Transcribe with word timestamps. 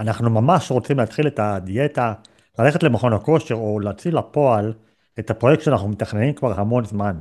אנחנו 0.00 0.30
ממש 0.30 0.70
רוצים 0.70 0.98
להתחיל 0.98 1.26
את 1.26 1.38
הדיאטה, 1.38 2.14
ללכת 2.58 2.82
למכון 2.82 3.12
הכושר 3.12 3.54
או 3.54 3.80
להציל 3.80 4.18
לפועל 4.18 4.72
את 5.18 5.30
הפרויקט 5.30 5.62
שאנחנו 5.62 5.88
מתכננים 5.88 6.34
כבר 6.34 6.60
המון 6.60 6.84
זמן. 6.84 7.16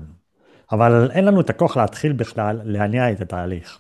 אבל 0.72 1.12
אין 1.12 1.26
לנו 1.26 1.42
את 1.42 1.50
הכוח 1.50 1.78
להתחיל 1.78 2.14
בכלל 2.14 2.62
להניע 2.64 3.12
את 3.12 3.22
התהליך. 3.22 3.80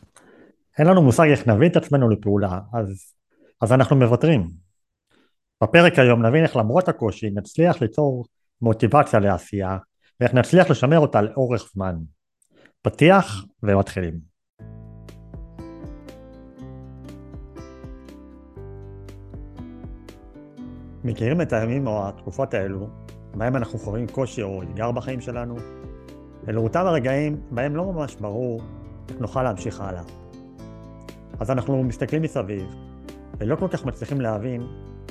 אין 0.77 0.87
לנו 0.87 1.01
מושג 1.01 1.27
איך 1.27 1.47
נביא 1.47 1.69
את 1.69 1.75
עצמנו 1.75 2.09
לפעולה, 2.09 2.59
אז, 2.73 3.13
אז 3.61 3.73
אנחנו 3.73 3.95
מוותרים. 3.95 4.47
בפרק 5.63 5.99
היום 5.99 6.25
נבין 6.25 6.43
איך 6.43 6.55
למרות 6.55 6.89
הקושי 6.89 7.29
נצליח 7.29 7.81
ליצור 7.81 8.25
מוטיבציה 8.61 9.19
לעשייה, 9.19 9.77
ואיך 10.19 10.33
נצליח 10.33 10.69
לשמר 10.69 10.99
אותה 10.99 11.21
לאורך 11.21 11.69
זמן. 11.73 11.95
פתיח 12.81 13.45
ומתחילים. 13.63 14.30
מכירים 21.03 21.41
את 21.41 21.53
הימים 21.53 21.87
או 21.87 22.07
התקופות 22.07 22.53
האלו, 22.53 22.87
בהם 23.35 23.55
אנחנו 23.55 23.79
חווים 23.79 24.07
קושי 24.07 24.41
או 24.41 24.63
אתגר 24.63 24.91
בחיים 24.91 25.21
שלנו? 25.21 25.55
אלו 26.47 26.63
אותם 26.63 26.85
הרגעים 26.85 27.41
בהם 27.51 27.75
לא 27.75 27.85
ממש 27.85 28.15
ברור 28.15 28.61
איך 29.09 29.21
נוכל 29.21 29.43
להמשיך 29.43 29.81
הלאה. 29.81 30.03
אז 31.39 31.51
אנחנו 31.51 31.83
מסתכלים 31.83 32.21
מסביב, 32.21 32.75
ולא 33.37 33.55
כל 33.55 33.67
כך 33.67 33.85
מצליחים 33.85 34.21
להבין 34.21 34.61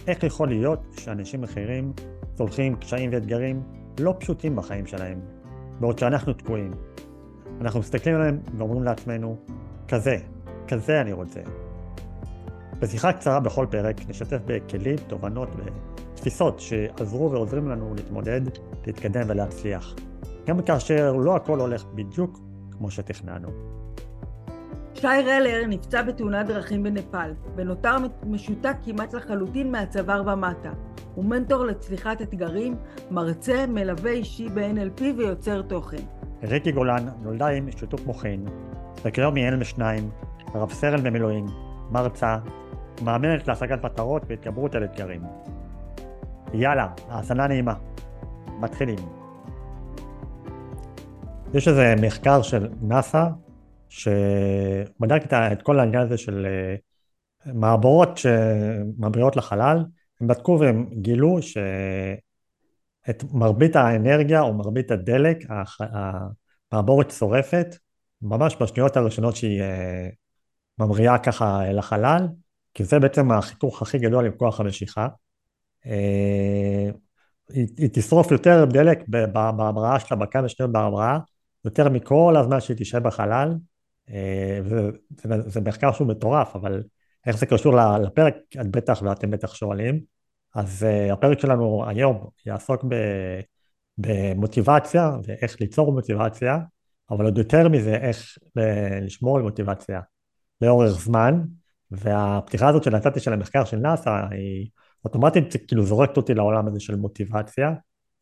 איך 0.06 0.22
יכול 0.22 0.48
להיות 0.48 0.80
שאנשים 0.98 1.44
אחרים 1.44 1.92
צולחים 2.34 2.76
קשיים 2.76 3.10
ואתגרים 3.12 3.62
לא 4.00 4.14
פשוטים 4.18 4.56
בחיים 4.56 4.86
שלהם, 4.86 5.20
בעוד 5.80 5.98
שאנחנו 5.98 6.32
תקועים. 6.32 6.70
אנחנו 7.60 7.80
מסתכלים 7.80 8.16
עליהם 8.16 8.38
ואומרים 8.58 8.82
לעצמנו, 8.82 9.36
כזה, 9.88 10.16
כזה 10.68 11.00
אני 11.00 11.12
רוצה. 11.12 11.40
בשיחה 12.80 13.12
קצרה 13.12 13.40
בכל 13.40 13.66
פרק 13.70 13.96
נשתף 14.08 14.38
בכלים, 14.46 14.96
תובנות 15.06 15.48
ותפיסות 16.14 16.60
שעזרו 16.60 17.30
ועוזרים 17.30 17.68
לנו 17.68 17.94
להתמודד, 17.94 18.40
להתקדם 18.86 19.22
ולהצליח. 19.26 19.94
גם 20.46 20.62
כאשר 20.62 21.12
לא 21.12 21.36
הכל 21.36 21.60
הולך 21.60 21.84
בדיוק 21.94 22.40
כמו 22.72 22.90
שתכננו. 22.90 23.48
שי 24.94 25.06
רלר 25.06 25.66
נפצע 25.68 26.02
בתאונת 26.02 26.46
דרכים 26.46 26.82
בנפאל, 26.82 27.34
ונותר 27.56 27.96
משותק 28.26 28.76
כמעט 28.84 29.14
לחלוטין 29.14 29.72
מהצוואר 29.72 30.22
ומטה. 30.26 30.72
הוא 31.14 31.24
מנטור 31.24 31.64
לצליחת 31.64 32.22
אתגרים, 32.22 32.76
מרצה, 33.10 33.66
מלווה 33.66 34.10
אישי 34.10 34.48
ב-NLP 34.48 35.02
ויוצר 35.16 35.62
תוכן. 35.62 36.02
ריקי 36.42 36.72
גולן 36.72 37.08
נולדה 37.22 37.46
עם 37.46 37.70
שיתוק 37.70 38.00
מוחין, 38.06 38.44
וכיום 39.04 39.34
היא 39.34 39.48
אם 39.48 39.60
לשניים, 39.60 40.10
רב 40.54 40.72
סרן 40.72 41.02
במילואים, 41.02 41.46
מרצה, 41.90 42.36
מאמנת 43.00 43.48
להשגת 43.48 43.84
מטרות 43.84 44.22
והתגברות 44.28 44.74
על 44.74 44.84
אתגרים. 44.84 45.22
יאללה, 46.54 46.88
האזנה 47.08 47.46
נעימה. 47.46 47.74
מתחילים. 48.60 48.98
יש 51.54 51.68
איזה 51.68 51.94
מחקר 52.02 52.42
של 52.42 52.68
נאס"א 52.82 53.28
שבדק 53.88 55.22
את 55.52 55.62
כל 55.62 55.80
העניין 55.80 56.02
הזה 56.02 56.18
של 56.18 56.46
אה, 56.46 56.74
מעבורות 57.52 58.18
שממריאות 58.18 59.36
לחלל, 59.36 59.84
הם 60.20 60.26
בדקו 60.28 60.58
והם 60.60 60.86
גילו 60.92 61.38
שאת 61.42 63.24
מרבית 63.32 63.76
האנרגיה 63.76 64.40
או 64.40 64.54
מרבית 64.54 64.90
הדלק, 64.90 65.38
המעבורת 66.72 67.10
שורפת 67.10 67.76
ממש 68.22 68.56
בשניות 68.60 68.96
הראשונות 68.96 69.36
שהיא 69.36 69.62
אה, 69.62 70.08
ממריאה 70.78 71.18
ככה 71.18 71.72
לחלל, 71.72 72.26
כי 72.74 72.84
זה 72.84 72.98
בעצם 72.98 73.30
החיכוך 73.30 73.82
הכי 73.82 73.98
גדול 73.98 74.26
עם 74.26 74.32
כוח 74.32 74.60
המשיכה. 74.60 75.08
אה, 75.86 76.90
היא, 77.52 77.66
היא 77.76 77.88
תשרוף 77.92 78.30
יותר 78.30 78.64
דלק 78.64 78.98
בהמראה 79.08 80.00
שלה 80.00 80.16
בכמה 80.16 80.48
שניות 80.48 80.72
בהמראה, 80.72 81.18
יותר 81.64 81.88
מכל 81.88 82.34
הזמן 82.38 82.60
שהיא 82.60 82.76
תשב 82.76 82.98
בחלל, 82.98 83.54
אה, 84.10 84.60
וזה 84.64 85.60
מחקר 85.60 85.92
שהוא 85.92 86.08
מטורף, 86.08 86.56
אבל 86.56 86.82
איך 87.26 87.38
זה 87.38 87.46
קשור 87.46 87.76
לפרק, 88.02 88.34
את 88.60 88.66
בטח 88.66 89.02
ואתם 89.02 89.30
בטח 89.30 89.54
שואלים. 89.54 90.00
אז 90.54 90.84
אה, 90.84 91.12
הפרק 91.12 91.38
שלנו 91.38 91.84
היום 91.88 92.26
יעסוק 92.46 92.84
במוטיבציה 93.98 95.10
ואיך 95.24 95.60
ליצור 95.60 95.92
מוטיבציה, 95.92 96.58
אבל 97.10 97.24
עוד 97.24 97.38
יותר 97.38 97.68
מזה, 97.68 97.94
איך 97.94 98.38
לשמור 99.02 99.36
על 99.36 99.42
מוטיבציה 99.42 100.00
לאורך 100.60 100.90
זמן, 100.90 101.42
והפתיחה 101.90 102.68
הזאת 102.68 102.84
שנתתי 102.84 103.20
של 103.20 103.32
המחקר 103.32 103.64
של 103.64 103.76
נאס"א 103.76 104.10
היא 104.30 104.68
אוטומטית 105.04 105.56
כאילו 105.68 105.82
זורקת 105.82 106.16
אותי 106.16 106.34
לעולם 106.34 106.66
הזה 106.66 106.80
של 106.80 106.96
מוטיבציה, 106.96 107.72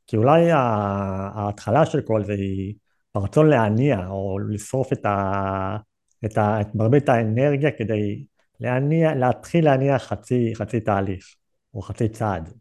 כי 0.07 0.17
אולי 0.17 0.51
ההתחלה 0.53 1.87
של 1.87 2.01
כל 2.01 2.25
זה 2.25 2.33
היא 2.33 2.75
הרצון 3.15 3.49
להניע 3.49 4.07
או 4.07 4.39
לשרוף 4.39 4.93
את, 4.93 5.07
ה, 5.07 5.77
את, 6.25 6.39
ה, 6.39 6.61
את 6.61 6.75
מרבית 6.75 7.09
האנרגיה 7.09 7.71
כדי 7.71 8.25
להניע, 8.61 9.15
להתחיל 9.15 9.65
להניע 9.65 9.99
חצי, 9.99 10.53
חצי 10.55 10.81
תהליך 10.81 11.35
או 11.75 11.83
חצי 11.83 12.09
צעד. 12.09 12.53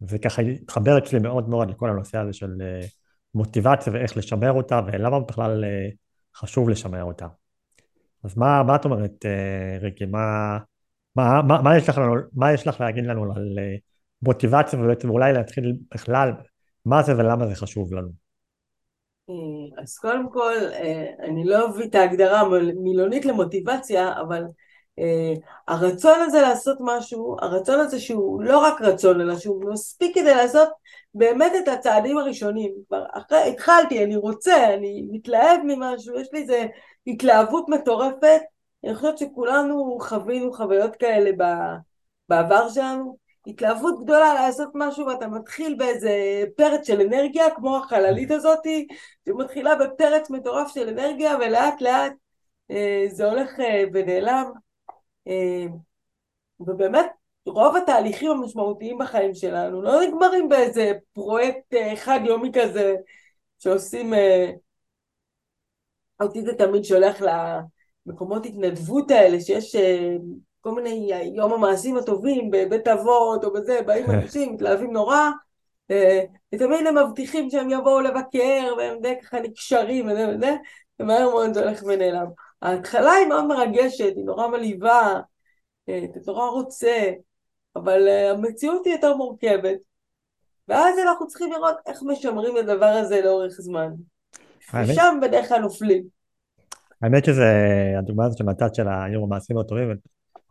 זה 0.00 0.18
ככה 0.18 0.42
התחבר 0.42 0.98
אצלי 0.98 1.18
מאוד 1.18 1.48
מאוד 1.48 1.70
לכל 1.70 1.90
הנושא 1.90 2.18
הזה 2.18 2.32
של 2.32 2.50
אה, 2.60 2.86
מוטיבציה 3.34 3.92
ואיך 3.92 4.16
לשמר 4.16 4.52
אותה 4.52 4.80
ולמה 4.86 5.20
בכלל 5.20 5.64
אה, 5.64 5.88
חשוב 6.36 6.68
לשמר 6.68 7.02
אותה. 7.02 7.26
אז 8.26 8.36
מה, 8.38 8.62
מה 8.62 8.76
את 8.76 8.84
אומרת, 8.84 9.26
אה, 9.26 9.78
ריקי? 9.80 10.06
מה, 10.06 10.58
מה, 11.16 11.42
מה, 11.42 11.62
מה, 11.62 11.76
יש 11.76 11.88
לך 11.88 12.00
מה 12.34 12.52
יש 12.52 12.66
לך 12.66 12.80
להגיד 12.80 13.06
לנו 13.06 13.32
על 13.36 13.58
אה, 13.58 13.76
מוטיבציה 14.22 14.80
ובעצם 14.80 15.10
אולי 15.10 15.32
להתחיל 15.32 15.76
בכלל, 15.94 16.32
מה 16.84 17.02
זה 17.02 17.16
ולמה 17.18 17.46
זה 17.46 17.54
חשוב 17.54 17.94
לנו? 17.94 18.08
אה, 19.30 19.82
אז 19.82 19.98
קודם 19.98 20.32
כל, 20.32 20.54
אני 21.20 21.44
לא 21.44 21.68
אביא 21.68 21.84
את 21.84 21.94
ההגדרה 21.94 22.40
המילונית 22.40 23.24
למוטיבציה, 23.24 24.20
אבל 24.20 24.42
הרצון 25.68 26.20
הזה 26.20 26.40
לעשות 26.40 26.78
משהו, 26.80 27.36
הרצון 27.40 27.80
הזה 27.80 28.00
שהוא 28.00 28.42
לא 28.42 28.58
רק 28.58 28.80
רצון, 28.80 29.20
אלא 29.20 29.38
שהוא 29.38 29.70
מספיק 29.72 30.14
כדי 30.14 30.34
לעשות 30.34 30.68
באמת 31.14 31.52
את 31.62 31.68
הצעדים 31.68 32.18
הראשונים. 32.18 32.72
כבר 32.88 33.04
אחרי, 33.12 33.48
התחלתי, 33.48 34.04
אני 34.04 34.16
רוצה, 34.16 34.74
אני 34.74 35.06
מתלהב 35.10 35.60
ממשהו, 35.64 36.20
יש 36.20 36.28
לי 36.32 36.40
איזה 36.40 36.66
התלהבות 37.06 37.68
מטורפת, 37.68 38.40
אני 38.84 38.94
חושבת 38.94 39.18
שכולנו 39.18 39.98
חווינו 40.00 40.52
חוויות 40.52 40.96
כאלה 40.96 41.30
בעבר 42.28 42.68
שלנו, 42.68 43.16
התלהבות 43.46 44.04
גדולה 44.04 44.34
לעשות 44.34 44.68
משהו 44.74 45.06
ואתה 45.06 45.28
מתחיל 45.28 45.74
באיזה 45.74 46.10
פרץ 46.56 46.86
של 46.86 47.00
אנרגיה 47.00 47.50
כמו 47.50 47.76
החללית 47.76 48.30
הזאתי 48.30 48.86
שמתחילה 49.28 49.74
בפרץ 49.76 50.30
מטורף 50.30 50.74
של 50.74 50.88
אנרגיה 50.88 51.36
ולאט 51.36 51.80
לאט 51.80 52.12
אה, 52.70 53.04
זה 53.08 53.24
הולך 53.24 53.60
אה, 53.60 53.84
ונעלם. 53.92 54.44
אה, 54.54 54.65
ובאמת 56.60 57.06
רוב 57.46 57.76
התהליכים 57.76 58.30
המשמעותיים 58.30 58.98
בחיים 58.98 59.34
שלנו 59.34 59.82
לא 59.82 60.00
נגמרים 60.02 60.48
באיזה 60.48 60.92
פרויקט 61.12 61.74
אה, 61.74 61.96
חד 61.96 62.20
יומי 62.24 62.50
כזה 62.54 62.94
שעושים 63.58 64.14
אה, 64.14 64.50
אותי 66.20 66.42
זה 66.42 66.54
תמיד 66.54 66.84
שולח 66.84 67.20
למקומות 68.06 68.46
התנדבות 68.46 69.10
האלה, 69.10 69.40
שיש 69.40 69.76
אה, 69.76 70.16
כל 70.60 70.74
מיני 70.74 71.10
יום 71.36 71.52
המעשים 71.52 71.96
הטובים 71.96 72.50
בבית 72.50 72.88
אבות 72.88 73.44
או 73.44 73.52
בזה, 73.52 73.80
באים 73.86 74.10
אנשים, 74.10 74.54
מתלהבים 74.54 74.92
נורא, 74.92 75.30
אה, 75.90 76.24
ותמיד 76.54 76.86
הם 76.86 76.98
מבטיחים 76.98 77.50
שהם 77.50 77.70
יבואו 77.70 78.00
לבקר, 78.00 78.74
והם 78.78 79.00
די 79.00 79.14
ככה 79.22 79.40
נקשרים 79.40 80.06
וזה 80.06 80.28
וזה, 80.28 80.56
ומהר 81.00 81.30
מאוד 81.30 81.54
זה 81.54 81.64
הולך 81.64 81.82
ונעלם. 81.86 82.26
ההתחלה 82.62 83.12
היא 83.12 83.26
מאוד 83.26 83.46
מרגשת, 83.46 84.12
היא 84.16 84.24
נורא 84.24 84.48
מלהיבה, 84.48 85.20
אה, 85.88 86.04
אתה 86.04 86.20
נורא 86.26 86.50
רוצה, 86.50 87.10
אבל 87.76 88.08
המציאות 88.08 88.86
היא 88.86 88.94
יותר 88.94 89.16
מורכבת. 89.16 89.78
ואז 90.68 90.98
אנחנו 90.98 91.26
צריכים 91.26 91.52
לראות 91.52 91.76
איך 91.86 91.98
משמרים 92.06 92.58
את 92.58 92.62
הדבר 92.68 92.86
הזה 92.86 93.20
לאורך 93.24 93.52
זמן. 93.52 93.88
ושם 94.74 95.18
בדרך 95.22 95.48
כלל 95.48 95.60
נופלים. 95.60 96.04
האמת 97.02 97.24
שזה, 97.24 97.44
הדוגמה 97.98 98.24
הזאת 98.24 98.38
שנתת 98.38 98.74
של 98.74 98.88
היום 98.88 99.24
המעשים 99.24 99.58
הטובים, 99.58 99.96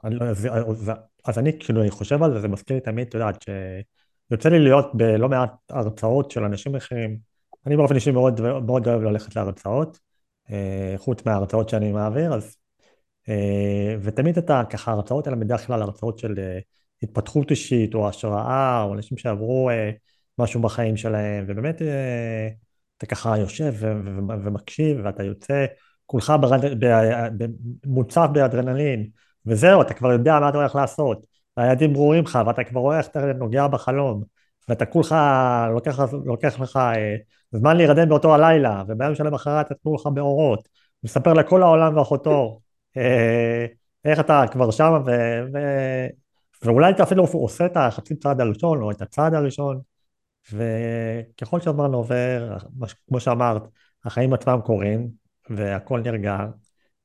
לא, 0.04 0.26
אז 1.26 1.38
אני 1.38 1.60
כאילו 1.60 1.82
אני 1.82 1.92
חושב 1.92 2.24
על 2.24 2.34
זה, 2.34 2.40
זה 2.40 2.48
מזכיר 2.48 2.76
לי 2.76 2.82
תמיד, 2.82 3.08
את 3.08 3.14
יודעת, 3.14 3.46
שיוצא 4.30 4.50
לי 4.50 4.60
להיות 4.60 4.86
בלא 4.94 5.30
מעט 5.30 5.52
הרצאות 5.70 6.32
של 6.32 6.44
אנשים 6.44 6.76
אחרים, 6.76 7.18
אני 7.66 7.78
באופן 7.78 7.96
אישי 7.96 8.12
מאוד, 8.12 8.42
מאוד 8.42 8.88
אוהב 8.88 9.02
ללכת 9.02 9.36
להרצאות, 9.36 9.98
אה, 9.98 10.05
חוץ 10.98 11.26
מההרצאות 11.26 11.70
שאני 11.70 11.92
מעביר, 11.92 12.34
אז... 12.34 12.56
אה, 13.30 13.96
ותמיד 14.02 14.38
אתה, 14.38 14.62
ככה, 14.70 14.92
ההרצאות 14.92 15.28
האלה 15.28 15.38
בדרך 15.38 15.68
כלל 15.68 15.82
הרצאות 15.82 16.20
של 16.20 16.34
אה, 16.38 16.60
התפתחות 17.04 17.52
אישית, 17.52 17.96
או 17.96 18.10
השראה, 18.10 18.84
או 18.84 18.94
אנשים 18.94 19.18
שעברו 19.18 19.70
משהו 20.40 20.62
בחיים 20.62 20.98
שלהם, 20.98 21.46
ובאמת 21.48 21.82
אתה 22.98 23.06
ככה 23.06 23.38
יושב 23.38 23.74
ומקשיב 24.44 24.98
ואתה 25.04 25.24
יוצא 25.24 25.66
כולך 26.06 26.34
ברד... 26.40 26.60
מוצף 27.86 28.28
באדרנלין 28.34 29.10
וזהו 29.46 29.82
אתה 29.82 29.94
כבר 29.94 30.12
יודע 30.12 30.40
מה 30.40 30.50
אתה 30.50 30.58
הולך 30.58 30.76
לעשות. 30.76 31.26
והיעדים 31.58 31.94
ברורים 31.94 32.24
לך, 32.24 32.40
ואתה 32.48 32.64
כבר 32.64 32.80
רואה 32.80 32.98
איך 32.98 33.08
אתה 33.08 33.34
נוגע 33.34 33.68
בחלום, 33.68 34.24
ואתה 34.70 34.86
כולך, 34.86 35.16
לוקח, 35.74 36.00
לוקח 36.26 36.60
לך 36.60 36.78
אה, 36.78 37.16
זמן 37.56 37.78
להירדם 37.78 38.10
באותו 38.10 38.36
הלילה, 38.36 38.84
וביום 38.88 39.16
שלמחרת 39.16 39.66
אתה 39.66 39.76
כולך 39.84 40.08
באורות, 40.08 40.70
מספר 41.04 41.34
לכל 41.34 41.64
העולם 41.64 41.98
ואחותו, 41.98 42.60
אה, 42.98 43.66
איך 44.06 44.20
אתה 44.20 44.44
כבר 44.52 44.72
שם, 44.72 44.94
ו, 45.06 45.12
ו, 45.54 45.58
ואולי 46.64 46.92
אתה 46.92 47.04
אפילו 47.04 47.24
עושה 47.34 47.66
את 47.66 47.78
החצי 47.78 48.16
צעד 48.16 48.42
הראשון, 48.42 48.82
או 48.82 48.92
את 48.92 49.02
הצעד 49.02 49.34
הראשון, 49.34 49.82
וככל 50.54 51.60
שהזמן 51.62 51.94
עובר, 51.94 52.58
כמו 53.08 53.20
שאמרת, 53.20 53.62
החיים 54.06 54.34
עצמם 54.34 54.60
קורים, 54.64 55.10
והכל 55.50 56.02
נרגע, 56.02 56.38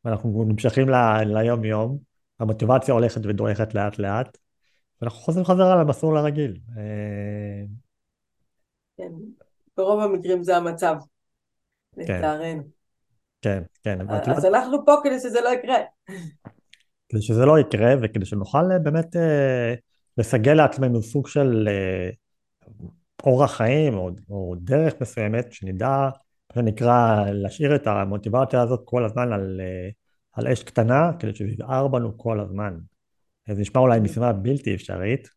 ואנחנו 0.05 0.45
נמשכים 0.49 0.89
ליום 1.27 1.65
יום, 1.65 1.99
המוטיבציה 2.41 2.95
הולכת 2.95 3.21
ודועכת 3.27 3.75
לאט 3.75 3.99
לאט, 3.99 4.39
ואנחנו 5.01 5.19
חוזרים 5.21 5.45
חזרה 5.45 5.77
למסלול 5.77 6.17
הרגיל. 6.17 6.61
אה, 6.77 7.65
כן, 8.97 9.13
ברוב 9.81 10.01
המקרים 10.01 10.43
זה 10.43 10.57
המצב, 10.57 10.97
כן. 11.97 12.03
לצערנו. 12.03 12.63
כן, 13.43 13.63
כן. 13.83 13.99
אז 14.11 14.45
אנחנו 14.45 14.87
פה 14.87 14.95
כדי 15.05 15.19
שזה 15.21 15.41
לא 15.41 15.49
יקרה. 15.49 15.79
כדי 17.09 17.23
שזה 17.23 17.47
לא 17.47 17.59
יקרה, 17.59 17.95
וכדי 18.03 18.25
שנוכל 18.25 18.73
אה, 18.73 18.79
באמת 18.79 19.17
אה, 19.17 19.75
לסגל 20.19 20.55
לעצמנו 20.55 21.03
סוג 21.03 21.29
של 21.29 21.69
אורח 23.23 23.57
חיים 23.57 23.95
או, 23.95 24.11
או 24.31 24.55
דרך 24.59 24.95
מסוימת, 25.01 25.53
שנדע, 25.53 25.89
מה 25.89 26.63
שנקרא, 26.63 27.25
להשאיר 27.31 27.75
את 27.75 27.87
המוטיבציה 27.87 28.63
הזאת 28.63 28.81
כל 28.85 29.05
הזמן 29.05 29.33
על, 29.33 29.61
על 30.33 30.49
אש 30.49 30.63
קטנה, 30.63 31.11
כדי 31.19 31.35
שזה 31.35 31.49
יבער 31.49 31.89
בנו 31.89 32.19
כל 32.19 32.41
הזמן. 32.41 32.79
זה 33.49 33.61
נשמע 33.61 33.81
אולי 33.81 34.01
משימה 34.01 34.33
בלתי 34.33 34.75
אפשרית, 34.75 35.29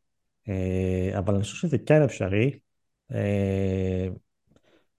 אה, 0.49 1.17
אבל 1.17 1.33
אני 1.33 1.43
חושב 1.43 1.67
שזה 1.67 1.77
כן 1.77 2.01
אפשרי. 2.01 2.51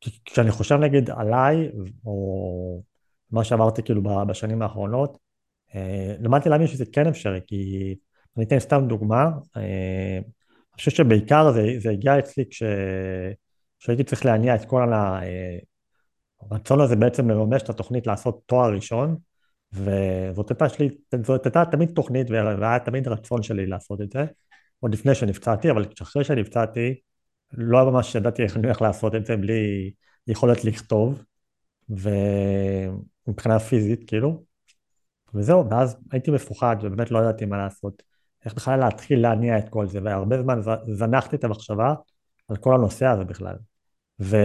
אה, 0.07 0.13
כשאני 0.25 0.51
חושב 0.51 0.75
נגיד 0.75 1.11
עליי, 1.11 1.71
או 2.07 2.83
מה 3.31 3.45
שעברתי 3.45 3.83
כאילו 3.83 4.03
בשנים 4.27 4.63
האחרונות, 4.63 5.19
אה, 5.75 6.15
למדתי 6.21 6.49
להאמין 6.49 6.67
שזה 6.67 6.85
כן 6.93 7.07
אפשרי, 7.07 7.41
כי 7.47 7.95
אני 8.37 8.45
אתן 8.45 8.59
סתם 8.59 8.85
דוגמה, 8.89 9.31
אני 9.57 10.23
חושב 10.75 10.91
שבעיקר 10.91 11.53
זה, 11.53 11.63
זה 11.79 11.91
הגיע 11.91 12.19
אצלי 12.19 12.45
כש... 12.51 12.63
כשהייתי 13.79 14.05
צריך 14.05 14.27
להניע 14.27 14.55
את 14.55 14.65
כל 14.65 14.93
הרצון 16.51 16.81
הזה 16.81 16.97
בעצם 16.97 17.31
לממש 17.31 17.63
את 17.63 17.69
התוכנית 17.69 18.07
לעשות 18.07 18.43
תואר 18.47 18.75
ראשון, 18.75 19.17
וזאת 19.73 20.51
הייתה 20.51 20.69
שלי, 20.69 20.89
זאת 21.23 21.47
הייתה 21.47 21.65
תמיד 21.71 21.91
תוכנית 21.95 22.31
והיה 22.31 22.79
תמיד 22.79 23.09
רצון 23.09 23.43
שלי 23.43 23.67
לעשות 23.67 24.01
את 24.01 24.11
זה, 24.11 24.25
עוד 24.81 24.95
לפני 24.95 25.15
שנפצעתי, 25.15 25.71
אבל 25.71 25.87
אחרי 26.03 26.25
שנפצעתי, 26.25 26.95
לא 27.53 27.91
ממש 27.91 28.15
ידעתי 28.15 28.43
איך 28.43 28.57
אני 28.57 28.67
הולך 28.67 28.83
לעשות 28.83 29.15
את 29.15 29.27
זה 29.27 29.37
בלי 29.37 29.93
יכולת 30.27 30.65
לכתוב, 30.65 31.25
ומבחינה 31.89 33.59
פיזית 33.59 34.09
כאילו, 34.09 34.45
וזהו, 35.35 35.71
ואז 35.71 35.97
הייתי 36.13 36.31
מפוחד 36.31 36.77
ובאמת 36.83 37.11
לא 37.11 37.19
ידעתי 37.19 37.45
מה 37.45 37.57
לעשות, 37.57 38.03
איך 38.45 38.55
בכלל 38.55 38.81
להתחיל 38.81 39.23
להניע 39.23 39.59
את 39.59 39.69
כל 39.69 39.87
זה, 39.87 40.01
והרבה 40.05 40.43
זמן 40.43 40.61
זנחתי 40.93 41.37
את 41.37 41.45
המחשבה 41.45 41.95
על 42.49 42.57
כל 42.57 42.75
הנושא 42.75 43.07
הזה 43.07 43.25
בכלל. 43.25 43.57
ו... 44.21 44.37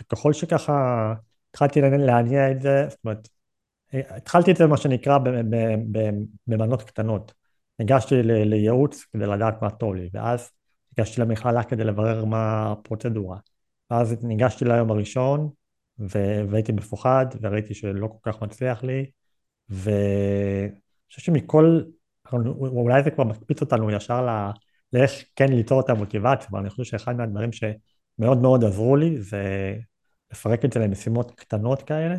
וככל 0.00 0.32
שככה 0.32 1.14
התחלתי 1.50 1.80
להניע 1.80 2.50
את 2.50 2.60
זה, 2.60 2.86
זאת 2.88 2.98
אומרת, 3.04 3.28
התחלתי 3.92 4.50
את 4.50 4.56
זה 4.56 4.66
מה 4.66 4.76
שנקרא 4.76 5.18
במנות 6.46 6.82
קטנות. 6.82 7.34
ניגשתי 7.78 8.22
לייעוץ 8.22 9.04
כדי 9.12 9.26
לדעת 9.26 9.62
מה 9.62 9.70
טוב 9.70 9.94
לי, 9.94 10.08
ואז 10.12 10.50
ניגשתי 10.98 11.20
למכללה 11.20 11.64
כדי 11.64 11.84
לברר 11.84 12.24
מה 12.24 12.72
הפרוצדורה. 12.72 13.38
ואז 13.90 14.16
ניגשתי 14.22 14.64
ליום 14.64 14.90
הראשון, 14.90 15.50
והייתי 15.98 16.72
מפוחד, 16.72 17.26
וראיתי 17.40 17.74
שלא 17.74 18.06
כל 18.06 18.32
כך 18.32 18.42
מצליח 18.42 18.84
לי, 18.84 19.10
ואני 19.68 20.70
חושב 21.08 21.22
שמכל, 21.22 21.80
אולי 22.58 23.02
זה 23.02 23.10
כבר 23.10 23.24
מקפיץ 23.24 23.60
אותנו 23.60 23.90
ישר 23.90 24.26
ל... 24.26 24.50
לאיך 24.92 25.24
כן 25.36 25.52
ליצור 25.52 25.80
את 25.80 25.90
המוטיבציה, 25.90 26.48
אבל 26.50 26.60
אני 26.60 26.70
חושב 26.70 26.84
שאחד 26.84 27.16
מהדברים 27.16 27.50
שמאוד 27.52 28.38
מאוד 28.38 28.64
עזרו 28.64 28.96
לי 28.96 29.22
זה 29.22 29.74
לפרק 30.32 30.64
את 30.64 30.72
זה 30.72 30.80
למשימות 30.80 31.30
קטנות 31.30 31.82
כאלה, 31.82 32.16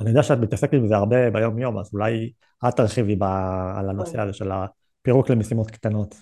אני 0.00 0.08
יודע 0.08 0.22
שאת 0.22 0.38
מתעסקת 0.38 0.78
בזה 0.84 0.96
הרבה 0.96 1.30
ביום 1.30 1.58
יום, 1.58 1.78
אז 1.78 1.90
אולי 1.92 2.32
את 2.68 2.76
תרחיבי 2.76 3.16
על 3.76 3.90
הנושא. 3.90 4.20
הזה 4.20 4.32
של 4.32 4.50
הפירוק 4.52 5.30
למשימות 5.30 5.70
קטנות. 5.70 6.14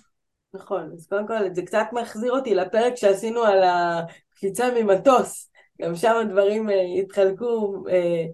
נכון, 0.54 0.90
אז 0.92 1.06
קודם 1.06 1.26
כל 1.26 1.54
זה 1.54 1.62
קצת 1.62 1.86
מחזיר 1.92 2.32
אותי 2.32 2.54
לפרק 2.54 2.94
שעשינו 2.94 3.42
על 3.42 3.62
הקפיצה 3.62 4.68
ממטוס, 4.74 5.50
גם 5.82 5.96
שם 5.96 6.14
הדברים 6.20 6.70
אה, 6.70 6.82
התחלקו 7.02 7.84
אה, 7.88 8.24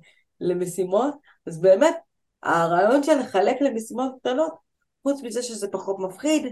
למשימות, 0.40 1.14
אז 1.46 1.60
באמת 1.60 1.96
הרעיון 2.42 3.02
של 3.02 3.18
לחלק 3.18 3.60
למשימות 3.60 4.12
קטנות, 4.20 4.52
חוץ 5.02 5.22
מזה 5.22 5.42
שזה 5.42 5.68
פחות 5.68 5.98
מפחיד, 5.98 6.46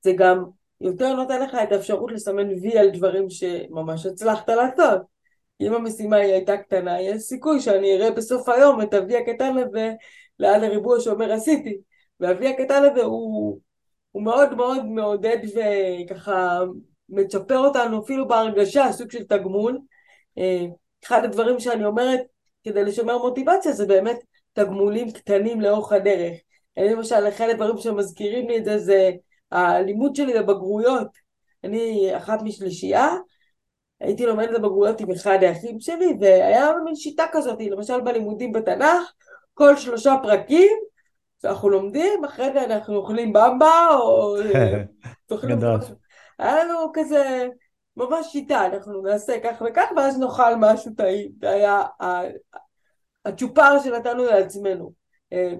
זה 0.00 0.12
גם 0.12 0.44
יותר 0.80 1.14
נותן 1.14 1.42
לך 1.42 1.54
את 1.62 1.72
האפשרות 1.72 2.12
לסמן 2.12 2.48
וי 2.48 2.78
על 2.78 2.90
דברים 2.90 3.30
שממש 3.30 4.06
הצלחת 4.06 4.48
לעשות. 4.48 5.02
אם 5.60 5.74
המשימה 5.74 6.16
היא 6.16 6.32
הייתה 6.32 6.56
קטנה, 6.56 7.00
יש 7.00 7.22
סיכוי 7.22 7.60
שאני 7.60 7.96
אראה 7.96 8.10
בסוף 8.10 8.48
היום 8.48 8.82
את 8.82 8.94
אבי 8.94 9.16
הקטן 9.16 9.56
הזה 9.58 9.92
ליד 10.38 10.62
הריבוע 10.62 11.00
שאומר 11.00 11.32
עשיתי. 11.32 11.78
ואבי 12.20 12.48
הקטן 12.48 12.82
הזה 12.84 13.02
הוא, 13.02 13.60
הוא 14.12 14.22
מאוד 14.22 14.54
מאוד 14.54 14.86
מעודד 14.86 15.36
וככה 15.44 16.60
מצ'פר 17.08 17.58
אותנו 17.58 18.02
אפילו 18.02 18.28
בהרגשה, 18.28 18.92
סוג 18.92 19.10
של 19.10 19.24
תגמול. 19.24 19.78
אה, 20.38 20.64
אחד 21.04 21.24
הדברים 21.24 21.60
שאני 21.60 21.84
אומרת 21.84 22.20
כדי 22.64 22.84
לשמר 22.84 23.18
מוטיבציה 23.18 23.72
זה 23.72 23.86
באמת 23.86 24.16
תגמולים 24.52 25.10
קטנים 25.10 25.60
לאורך 25.60 25.92
הדרך. 25.92 26.32
אני 26.76 26.88
למשל, 26.88 27.28
אחד 27.28 27.48
הדברים 27.50 27.78
שמזכירים 27.78 28.48
לי 28.48 28.58
את 28.58 28.64
זה 28.64 28.78
זה 28.78 29.10
הלימוד 29.52 30.16
שלי 30.16 30.34
בבגרויות. 30.34 31.08
אני 31.64 32.16
אחת 32.16 32.42
משלישייה, 32.42 33.08
הייתי 34.00 34.26
לומדת 34.26 34.50
בבגרויות 34.50 35.00
עם 35.00 35.10
אחד 35.10 35.38
האחים 35.42 35.80
שלי, 35.80 36.14
והיה 36.20 36.70
מין 36.84 36.94
שיטה 36.96 37.24
כזאת, 37.32 37.58
למשל 37.60 38.00
בלימודים 38.00 38.52
בתנ"ך, 38.52 39.12
כל 39.54 39.76
שלושה 39.76 40.14
פרקים 40.22 40.72
שאנחנו 41.42 41.68
לומדים, 41.68 42.24
אחרי 42.24 42.52
זה 42.52 42.64
אנחנו 42.64 42.96
אוכלים 42.96 43.32
במבה, 43.32 43.88
או 43.94 44.36
משהו. 45.78 45.94
היה 46.38 46.64
לנו 46.64 46.90
כזה 46.94 47.48
ממש 47.96 48.26
שיטה, 48.26 48.66
אנחנו 48.66 49.02
נעשה 49.02 49.40
כך 49.44 49.62
וכך, 49.66 49.88
ואז 49.96 50.18
נאכל 50.18 50.56
משהו 50.58 50.92
טעים. 50.96 51.30
זה 51.40 51.50
היה 51.50 51.82
הצ'ופר 53.24 53.78
שנתנו 53.84 54.24
לעצמנו. 54.24 54.92
אה, 55.32 55.52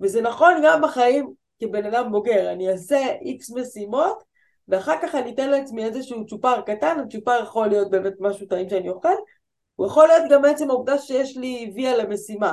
וזה 0.00 0.20
נכון 0.22 0.54
גם 0.64 0.82
בחיים 0.82 1.32
כבן 1.60 1.84
אדם 1.84 2.12
בוגר, 2.12 2.52
אני 2.52 2.70
אעשה 2.70 3.06
איקס 3.20 3.50
משימות, 3.50 4.22
ואחר 4.68 4.94
כך 5.02 5.14
אני 5.14 5.34
אתן 5.34 5.50
לעצמי 5.50 5.84
איזשהו 5.84 6.26
צ'ופר 6.26 6.60
קטן, 6.60 7.00
הצ'ופר 7.00 7.40
יכול 7.42 7.66
להיות 7.66 7.90
באמת 7.90 8.12
משהו 8.20 8.46
טעים 8.46 8.68
שאני 8.68 8.88
אוכל, 8.88 9.08
הוא 9.76 9.86
יכול 9.86 10.06
להיות 10.06 10.30
גם 10.30 10.42
בעצם 10.42 10.70
העובדה 10.70 10.98
שיש 10.98 11.36
לי 11.36 11.72
וי 11.74 11.88
על 11.88 12.00
המשימה, 12.00 12.52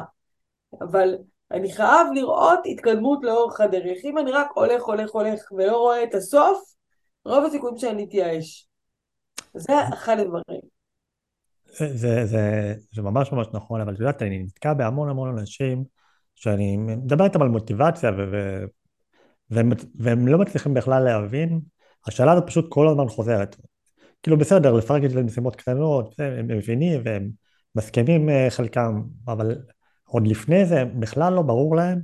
אבל 0.81 1.17
אני 1.51 1.73
חייב 1.73 2.07
לראות 2.15 2.59
התקדמות 2.65 3.19
לאורך 3.23 3.61
הדרך. 3.61 3.97
אם 4.03 4.17
אני 4.17 4.31
רק 4.31 4.47
הולך, 4.55 4.83
הולך, 4.83 5.11
הולך 5.11 5.51
ולא 5.51 5.77
רואה 5.77 6.03
את 6.03 6.15
הסוף, 6.15 6.73
רוב 7.25 7.45
הסיכויים 7.45 7.77
שאני 7.77 8.03
אתייאש. 8.03 8.67
זה 9.53 9.73
אחד 9.93 10.19
הדברים. 10.19 10.61
זה, 11.65 11.97
זה, 11.97 12.25
זה, 12.25 12.73
זה 12.93 13.01
ממש 13.01 13.31
ממש 13.31 13.47
נכון, 13.53 13.81
אבל 13.81 13.93
את 13.93 13.99
יודעת, 13.99 14.21
אני 14.21 14.39
נתקע 14.39 14.73
בהמון 14.73 15.09
המון 15.09 15.37
אנשים 15.37 15.83
שאני 16.35 16.77
מדבר 16.77 17.25
איתם 17.25 17.41
על 17.41 17.47
מוטיבציה 17.47 18.11
ו, 18.11 18.31
ו, 18.31 18.65
והם, 19.49 19.69
והם 19.95 20.27
לא 20.27 20.37
מצליחים 20.37 20.73
בכלל 20.73 21.03
להבין 21.03 21.59
השאלה 22.07 22.31
הזאת 22.31 22.47
פשוט 22.47 22.65
כל 22.69 22.87
הזמן 22.87 23.07
חוזרת. 23.07 23.55
כאילו 24.23 24.37
בסדר, 24.37 24.73
לפרק 24.73 25.03
את 25.03 25.09
זה 25.09 25.19
למשימות 25.19 25.55
קטנות, 25.55 26.15
הם 26.19 26.47
מבינים 26.47 27.01
והם 27.05 27.29
מסכימים 27.75 28.29
אה, 28.29 28.47
חלקם, 28.49 29.01
אבל 29.27 29.55
עוד 30.07 30.27
לפני 30.27 30.65
זה 30.65 30.85
בכלל 30.85 31.33
לא 31.33 31.41
ברור 31.41 31.75
להם 31.75 32.01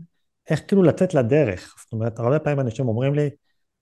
איך 0.49 0.61
כאילו 0.67 0.83
לצאת 0.83 1.13
לדרך. 1.13 1.75
זאת 1.83 1.93
אומרת, 1.93 2.19
הרבה 2.19 2.39
פעמים 2.39 2.59
אנשים 2.59 2.87
אומרים 2.87 3.13
לי, 3.13 3.29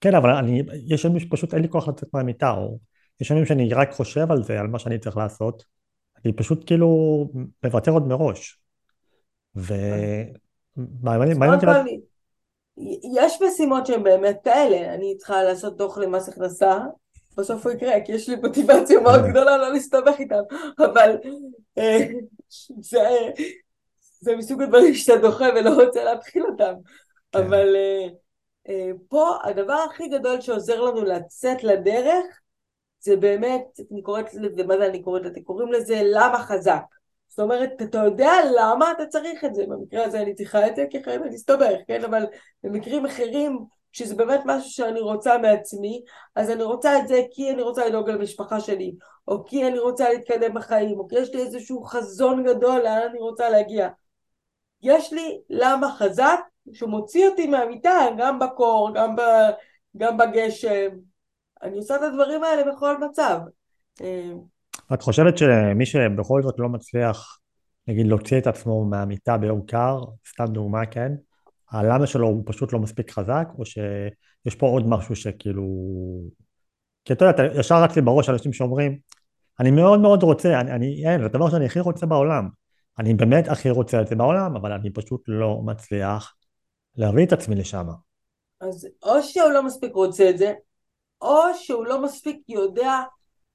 כן, 0.01 0.16
אבל 0.16 0.30
אני, 0.30 0.63
יש 0.88 1.06
ימים 1.06 1.20
שפשוט 1.20 1.54
אין 1.54 1.62
לי 1.62 1.70
כוח 1.70 1.88
לצאת 1.88 2.10
מהמיטה, 2.13 2.51
או 2.51 2.80
יש 3.22 3.32
ימים 3.32 3.46
שאני 3.46 3.74
רק 3.74 3.92
חושב 3.92 4.32
על 4.32 4.44
זה, 4.44 4.60
על 4.60 4.68
מה 4.68 4.80
שאני 4.80 5.00
צריך 5.00 5.18
לעשות, 5.18 5.63
אני 6.25 6.34
פשוט 6.34 6.63
כאילו 6.66 6.88
מוותר 7.63 7.92
עוד 7.92 8.08
מראש. 8.08 8.62
ו... 9.56 9.74
מה, 10.78 11.18
מעניין 11.18 11.70
אותי... 11.70 12.00
יש 13.18 13.42
משימות 13.42 13.86
שהן 13.86 14.04
באמת 14.04 14.38
כאלה, 14.44 14.94
אני 14.94 15.18
צריכה 15.18 15.44
לעשות 15.44 15.78
דוח 15.78 15.98
למס 15.98 16.30
הכנסה, 16.30 16.80
בסוף 17.38 17.66
הוא 17.66 17.74
יקרה, 17.74 17.94
כי 18.06 18.12
יש 18.12 18.30
לי 18.30 18.36
מוטיבציה 18.36 19.00
מאוד 19.00 19.22
גדולה 19.30 19.58
לא 19.58 19.74
להסתבך 19.74 20.20
איתם, 20.20 20.42
אבל 20.86 21.16
אה, 21.78 22.08
זה, 22.82 23.00
זה 24.22 24.36
מסוג 24.36 24.62
הדברים 24.62 24.94
שאתה 24.94 25.18
דוחה 25.22 25.46
ולא 25.56 25.84
רוצה 25.84 26.04
להתחיל 26.04 26.44
אותם, 26.44 26.74
כן. 27.32 27.40
אבל 27.40 27.75
אה, 28.70 28.92
פה 29.10 29.30
הדבר 29.44 29.86
הכי 29.90 30.08
גדול 30.08 30.42
שעוזר 30.42 30.82
לנו 30.82 31.04
לצאת 31.04 31.63
לדרך 31.63 32.42
זה 33.04 33.16
באמת, 33.16 33.80
אני 33.92 34.01
קוראת 34.01 34.34
לזה, 34.34 34.63
מה 34.63 34.78
זה 34.78 34.86
אני 34.86 35.04
קוראת 35.04 35.22
לזה? 35.25 35.40
קוראים 35.44 35.72
לזה 35.72 36.01
למה 36.04 36.40
חזק. 36.40 36.82
זאת 37.28 37.40
אומרת, 37.40 37.70
אתה 37.82 37.98
יודע 37.98 38.32
למה 38.56 38.92
אתה 38.92 39.06
צריך 39.06 39.46
את 39.46 39.56
זה. 39.56 39.63
במקרה 39.68 40.06
הזה 40.06 40.22
אני 40.22 40.36
צריכה 40.36 40.68
את 40.68 40.75
זה, 40.75 40.86
כי 40.90 40.98
אני 40.98 41.36
אסתובך, 41.36 41.78
כן? 41.88 42.04
אבל 42.04 42.25
במקרים 42.63 43.06
אחרים, 43.06 43.60
כשזה 43.92 44.16
באמת 44.16 44.40
משהו 44.46 44.70
שאני 44.70 45.00
רוצה 45.00 45.38
מעצמי, 45.38 46.04
אז 46.36 46.50
אני 46.50 46.63
רוצה 46.63 47.00
את 47.00 47.08
זה 47.08 47.22
כי 47.32 47.51
אני 47.51 47.62
רוצה 47.62 47.86
לדאוג 47.86 48.10
למשפחה 48.10 48.60
שלי, 48.60 48.96
או 49.28 49.46
כי 49.46 49.68
אני 49.68 49.80
רוצה 49.80 50.10
להתקדם 50.10 50.54
בחיים, 50.54 51.00
או 51.00 51.08
כי 51.08 51.16
יש 51.16 51.36
לי 51.36 51.42
איזשהו 51.42 51.84
חזון 51.84 52.44
גדול 52.44 52.80
לאן 52.80 53.08
אני 53.10 53.20
רוצה 53.20 53.50
להגיע. 53.50 53.90
יש 54.84 55.14
לי 55.14 55.40
למה 55.50 55.92
חזק 55.98 56.40
שמוציא 56.74 57.28
אותי 57.28 57.48
מהמיטה, 57.48 58.00
גם 58.18 58.40
בקור, 58.40 58.92
גם, 58.96 59.16
ב, 59.16 59.22
גם 59.98 60.18
בגשם. 60.18 60.90
אני 61.64 61.78
עושה 61.78 61.96
את 61.96 62.02
הדברים 62.02 62.44
האלה 62.44 62.72
בכל 62.72 62.98
מצב. 62.98 63.40
אה, 64.02 64.32
את 64.94 65.02
חושבת 65.02 65.38
שמי 65.38 65.86
שבכל 65.86 66.44
זאת 66.44 66.56
לא 66.58 66.70
מצליח, 66.70 67.40
נגיד, 67.88 68.08
להוציא 68.08 68.38
את 68.38 68.48
עצמו 68.48 68.86
מהמיטה 68.86 69.38
ביום 69.38 69.62
קר, 69.66 70.00
סתם 70.34 70.46
דוגמה, 70.46 70.86
כן? 70.86 71.12
הלמה 71.72 72.08
שלו 72.08 72.28
הוא 72.28 72.44
פשוט 72.46 72.74
לא 72.74 72.80
מספיק 72.80 73.12
חזק, 73.12 73.48
או 73.58 73.66
שיש 73.66 74.56
פה 74.58 74.68
עוד 74.68 74.88
משהו 74.88 75.16
שכאילו... 75.16 75.64
כי 77.06 77.14
אתה 77.14 77.26
יודע, 77.26 77.60
ישר 77.60 77.84
רץ 77.84 77.96
לי 77.96 78.02
בראש 78.02 78.30
אנשים 78.30 78.54
שאומרים, 78.54 78.98
אני 79.60 79.72
מאוד 79.72 80.00
מאוד 80.00 80.24
רוצה, 80.24 80.60
אני, 80.60 80.72
אני 80.72 81.08
אין, 81.08 81.20
זה 81.20 81.26
הדבר 81.26 81.50
שאני 81.50 81.66
הכי 81.66 81.80
רוצה 81.80 82.06
בעולם. 82.06 82.61
אני 83.01 83.13
באמת 83.13 83.48
הכי 83.48 83.70
רוצה 83.70 84.01
את 84.01 84.08
זה 84.08 84.15
בעולם, 84.15 84.55
אבל 84.55 84.72
אני 84.72 84.93
פשוט 84.93 85.24
לא 85.27 85.62
מצליח 85.65 86.36
להביא 86.96 87.25
את 87.25 87.34
עצמי 87.34 87.55
לשם. 87.55 87.86
אז 88.62 88.88
או 89.03 89.24
שהוא 89.24 89.51
לא 89.51 89.63
מספיק 89.63 89.96
רוצה 89.96 90.29
את 90.29 90.38
זה, 90.38 90.53
או 91.22 91.39
שהוא 91.55 91.86
לא 91.86 92.01
מספיק 92.03 92.41
יודע 92.50 93.00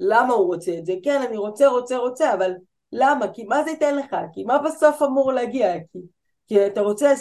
למה 0.00 0.34
הוא 0.34 0.46
רוצה 0.46 0.78
את 0.78 0.86
זה. 0.86 0.92
כן, 1.02 1.22
אני 1.28 1.36
רוצה, 1.36 1.68
רוצה, 1.68 1.96
רוצה, 1.96 2.34
אבל 2.34 2.52
למה? 2.92 3.32
כי 3.32 3.44
מה 3.44 3.64
זה 3.64 3.70
ייתן 3.70 3.96
לך? 3.96 4.16
כי 4.32 4.44
מה 4.44 4.58
בסוף 4.58 5.02
אמור 5.02 5.32
להגיע? 5.32 5.74
כי, 5.92 5.98
כי 6.46 6.66
אתה 6.66 6.80
רוצה 6.80 7.12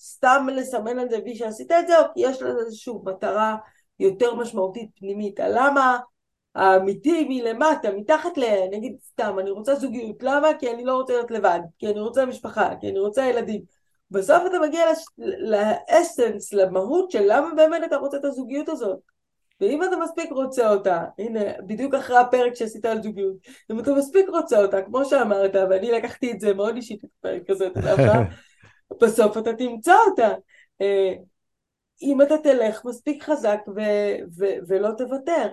סתם 0.00 0.46
לסמן 0.52 0.98
על 0.98 1.08
זה 1.10 1.18
וי 1.24 1.36
שעשית 1.36 1.72
את 1.72 1.86
זה, 1.86 1.98
או 1.98 2.04
כי 2.14 2.20
יש 2.20 2.42
לזה 2.42 2.58
איזושהי 2.60 2.92
מטרה 3.04 3.56
יותר 4.00 4.34
משמעותית 4.34 4.90
פנימית. 4.94 5.40
הלמה 5.40 5.98
האמיתי 6.54 7.26
מלמטה, 7.28 7.90
מתחת 7.92 8.38
ל... 8.38 8.44
נגיד 8.70 8.96
סתם, 9.02 9.38
אני 9.38 9.50
רוצה 9.50 9.74
זוגיות. 9.74 10.22
למה? 10.22 10.48
כי 10.58 10.70
אני 10.70 10.84
לא 10.84 10.94
רוצה 10.96 11.12
להיות 11.12 11.30
לבד. 11.30 11.60
כי 11.78 11.88
אני 11.88 12.00
רוצה 12.00 12.26
משפחה. 12.26 12.70
כי 12.80 12.88
אני 12.88 12.98
רוצה 12.98 13.24
ילדים. 13.26 13.62
בסוף 14.10 14.42
אתה 14.46 14.58
מגיע 14.58 14.92
לש... 14.92 15.04
לאסנס, 15.38 16.52
למהות 16.52 17.10
של 17.10 17.22
למה 17.26 17.54
באמת 17.54 17.82
אתה 17.84 17.96
רוצה 17.96 18.16
את 18.16 18.24
הזוגיות 18.24 18.68
הזאת. 18.68 18.98
ואם 19.60 19.82
אתה 19.84 19.96
מספיק 19.96 20.32
רוצה 20.32 20.70
אותה, 20.70 21.04
הנה, 21.18 21.40
בדיוק 21.66 21.94
אחרי 21.94 22.16
הפרק 22.18 22.54
שעשית 22.54 22.84
על 22.84 23.02
זוגיות, 23.02 23.36
אם 23.72 23.80
אתה 23.80 23.94
מספיק 23.94 24.28
רוצה 24.28 24.62
אותה, 24.62 24.82
כמו 24.82 25.04
שאמרת, 25.04 25.54
ואני 25.70 25.90
לקחתי 25.90 26.32
את 26.32 26.40
זה 26.40 26.54
מאוד 26.54 26.76
אישית, 26.76 27.04
את 27.04 27.10
הפרק 27.18 27.50
הזה, 27.50 27.66
אתה 27.66 27.80
יודע 27.80 27.96
מה, 27.96 28.22
בסוף 29.00 29.38
אתה 29.38 29.54
תמצא 29.54 29.94
אותה. 30.10 30.28
אה, 30.80 31.14
אם 32.02 32.22
אתה 32.22 32.38
תלך 32.38 32.84
מספיק 32.84 33.22
חזק 33.22 33.58
ו- 33.76 34.16
ו- 34.38 34.56
ולא 34.68 34.90
תוותר. 34.98 35.48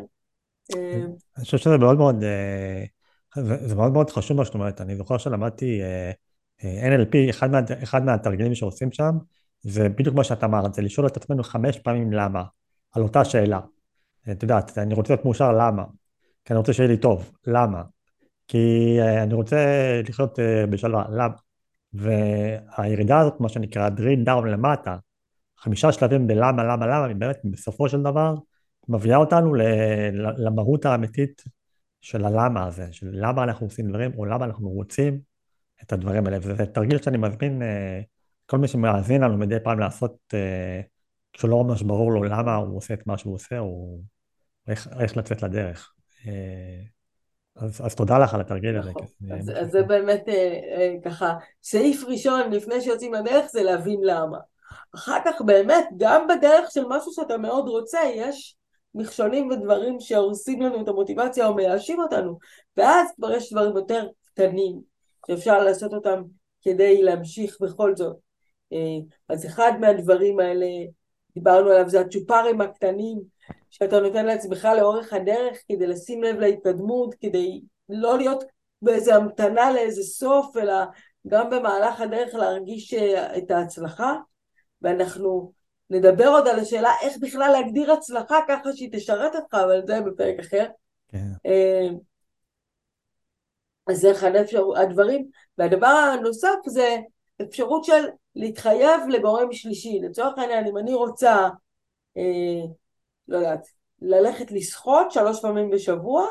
אה, 0.76 1.06
אני 1.38 1.46
חושב 1.46 1.58
שזה 1.58 1.78
מאוד 1.78 1.98
מאוד, 1.98 2.24
אה, 2.24 2.84
זה 3.68 3.76
מאוד 3.76 3.92
מאוד 3.92 4.10
חשוב 4.10 4.38
מה 4.38 4.46
שאת 4.46 4.54
אומרת. 4.54 4.82
אני 4.82 4.96
זוכר 4.96 5.18
שלמדתי 5.18 5.82
NLP, 6.62 7.30
אחד, 7.30 7.52
מה, 7.52 7.60
אחד 7.84 8.06
מהתרגילים 8.06 8.56
שעושים 8.56 8.92
שם, 8.92 9.18
זה 9.62 9.90
בדיוק 9.90 10.16
מה 10.16 10.24
שאתה 10.24 10.46
אמרת, 10.46 10.74
זה 10.74 10.82
לשאול 10.82 11.08
את 11.08 11.18
עצמנו 11.18 11.44
חמש 11.44 11.80
פעמים 11.80 12.14
למה, 12.14 12.44
על 12.92 13.04
אותה 13.04 13.26
שאלה. 13.26 13.60
את 14.32 14.44
יודעת, 14.44 14.78
אני 14.78 14.94
רוצה 14.94 15.14
להיות 15.14 15.26
מאושר, 15.26 15.52
למה? 15.52 15.84
כי 16.46 16.54
אני 16.54 16.58
רוצה 16.58 16.74
שיהיה 16.74 16.90
לי 16.90 16.98
טוב, 16.98 17.32
למה? 17.48 17.84
כי 18.48 18.98
אה, 19.02 19.24
אני 19.24 19.34
רוצה 19.34 19.58
לחיות 20.08 20.40
אה, 20.40 20.66
בשלווה, 20.66 21.06
למה? 21.10 21.34
והירידה 21.94 23.20
הזאת, 23.20 23.40
מה 23.40 23.50
שנקרא 23.50 23.90
drill 23.90 24.28
down 24.28 24.46
למטה, 24.46 24.98
חמישה 25.58 25.92
שלבים 25.92 26.28
בלמה, 26.28 26.64
למה, 26.64 26.88
למה, 26.88 27.06
היא 27.06 27.16
באמת 27.16 27.38
בסופו 27.44 27.90
של 27.90 28.02
דבר 28.02 28.36
מביאה 28.90 29.18
אותנו 29.18 29.54
למהות 30.38 30.86
האמיתית 30.86 31.44
של 32.02 32.26
הלמה 32.26 32.66
הזה, 32.66 32.88
של 32.92 33.08
למה 33.12 33.44
אנחנו 33.44 33.66
עושים 33.66 33.90
דברים, 33.90 34.12
או 34.18 34.26
למה 34.26 34.46
אנחנו 34.46 34.70
רוצים 34.70 35.20
את 35.84 35.94
הדברים 35.94 36.26
האלה. 36.26 36.38
וזה 36.42 36.66
תרגיל 36.66 37.02
שאני 37.02 37.18
מזמין 37.18 37.62
אה, 37.62 38.02
כל 38.46 38.58
מי 38.58 38.68
שמאזין 38.68 39.22
לנו 39.22 39.38
מדי 39.38 39.58
פעם 39.64 39.80
לעשות, 39.80 40.34
כשלא 41.34 41.64
ממש 41.64 41.82
ברור 41.82 42.12
לו 42.12 42.24
למה 42.24 42.56
הוא 42.56 42.78
עושה 42.78 42.94
את 42.94 43.08
מה 43.08 43.18
שהוא 43.18 43.34
עושה, 43.34 43.60
או 43.60 44.00
איך, 44.68 44.88
איך 45.00 45.18
לצאת 45.18 45.44
לדרך. 45.44 45.94
אה, 46.28 46.82
אז, 47.56 47.82
אז 47.86 47.96
תודה 47.96 48.20
לך 48.20 48.34
על 48.34 48.42
התרגיל 48.42 48.78
הזה. 48.78 48.90
נכון. 48.90 49.08
אז, 49.40 49.52
אז 49.56 49.72
זה 49.72 49.84
באמת 49.84 50.24
אה, 50.28 50.60
אה, 50.78 50.96
ככה, 51.06 51.34
סעיף 51.64 52.04
ראשון 52.08 52.52
לפני 52.52 52.82
שיוצאים 52.82 53.14
לדרך 53.14 53.46
זה 53.52 53.64
להבין 53.64 54.00
למה. 54.04 54.38
אחר 54.96 55.18
כך 55.26 55.42
באמת, 55.46 55.88
גם 55.98 56.28
בדרך 56.28 56.72
של 56.72 56.84
משהו 56.90 57.12
שאתה 57.14 57.38
מאוד 57.38 57.68
רוצה, 57.68 58.00
יש 58.16 58.56
מכשולים 58.96 59.50
ודברים 59.50 60.00
שהורסים 60.00 60.62
לנו 60.62 60.82
את 60.82 60.88
המוטיבציה 60.88 61.48
או 61.48 61.54
מייאשים 61.54 62.00
אותנו, 62.00 62.38
ואז 62.78 63.08
כבר 63.16 63.32
יש 63.32 63.54
דברים 63.54 63.76
יותר 63.76 64.08
קטנים 64.26 64.82
שאפשר 65.28 65.64
לעשות 65.64 65.94
אותם 65.94 66.24
כדי 66.62 67.04
להמשיך 67.04 67.58
בכל 67.62 67.96
זאת. 67.96 68.18
אז 69.30 69.46
אחד 69.46 69.72
מהדברים 69.80 70.40
האלה, 70.40 70.66
דיברנו 71.34 71.70
עליו, 71.70 71.90
זה 71.90 72.00
הצ'ופרים 72.02 72.62
הקטנים, 72.62 73.22
שאתה 73.70 74.00
נותן 74.00 74.26
לעצמך 74.26 74.68
לאורך 74.78 75.14
הדרך 75.14 75.58
כדי 75.68 75.88
לשים 75.88 76.24
לב 76.24 76.40
להתקדמות, 76.40 77.16
כדי 77.22 77.62
לא 77.90 78.18
להיות 78.18 78.44
באיזה 78.82 79.16
המתנה 79.16 79.72
לאיזה 79.72 80.04
סוף, 80.04 80.58
אלא 80.58 80.74
גם 81.28 81.50
במהלך 81.50 82.02
הדרך 82.02 82.36
להרגיש 82.36 82.94
אה, 82.94 83.38
את 83.38 83.52
ההצלחה. 83.52 84.16
ואנחנו 84.82 85.52
נדבר 85.90 86.28
עוד 86.28 86.48
על 86.48 86.60
השאלה 86.60 86.92
איך 87.02 87.18
בכלל 87.22 87.52
להגדיר 87.52 87.92
הצלחה 87.92 88.38
ככה 88.48 88.74
שהיא 88.76 88.90
תשרת 88.92 89.36
אותך, 89.36 89.54
אבל 89.54 89.82
זה 89.88 90.02
בפרק 90.02 90.40
אחר. 90.40 90.66
כן. 91.08 91.28
אה, 91.46 91.88
אז 93.88 94.00
זה 94.00 94.12
אחד 94.12 94.32
הדברים. 94.76 95.30
והדבר 95.58 95.88
הנוסף 95.88 96.56
זה 96.66 96.98
אפשרות 97.42 97.84
של 97.84 98.06
להתחייב 98.36 99.02
לגורם 99.10 99.54
שלישי. 99.54 100.00
לצורך 100.04 100.38
העניין, 100.38 100.68
אם 100.68 100.78
אני 100.78 100.94
רוצה 100.94 101.50
אה, 102.18 102.66
לא 103.28 103.38
יודעת, 103.38 103.68
ללכת 104.02 104.52
לשחות 104.52 105.12
שלוש 105.12 105.42
פעמים 105.42 105.70
בשבוע, 105.70 106.28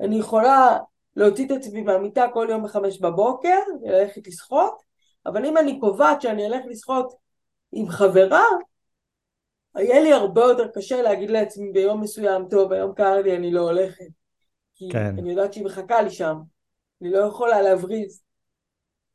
אני 0.00 0.18
יכולה 0.18 0.78
להוציא 1.16 1.46
את 1.46 1.50
עצמי 1.50 1.82
מהמיטה 1.82 2.26
כל 2.32 2.46
יום 2.50 2.64
בחמש 2.64 3.00
בבוקר, 3.00 3.58
ללכת 3.82 4.26
לשחות, 4.26 4.82
אבל 5.26 5.46
אם 5.46 5.56
אני 5.56 5.80
קובעת 5.80 6.22
שאני 6.22 6.46
אלך 6.46 6.64
לשחות 6.66 7.14
עם 7.72 7.88
חברה, 7.88 8.44
יהיה 9.76 10.00
לי 10.00 10.12
הרבה 10.12 10.40
יותר 10.40 10.68
קשה 10.74 11.02
להגיד 11.02 11.30
לעצמי 11.30 11.72
ביום 11.72 12.00
מסוים, 12.00 12.48
טוב, 12.50 12.72
היום 12.72 12.94
קר 12.94 13.16
לי, 13.16 13.36
אני 13.36 13.52
לא 13.52 13.60
הולכת. 13.60 14.06
כי 14.74 14.88
כן. 14.92 15.18
אני 15.18 15.30
יודעת 15.30 15.52
שהיא 15.52 15.64
מחכה 15.64 16.02
לי 16.02 16.10
שם, 16.10 16.36
אני 17.02 17.10
לא 17.10 17.18
יכולה 17.18 17.62
להבריז. 17.62 18.22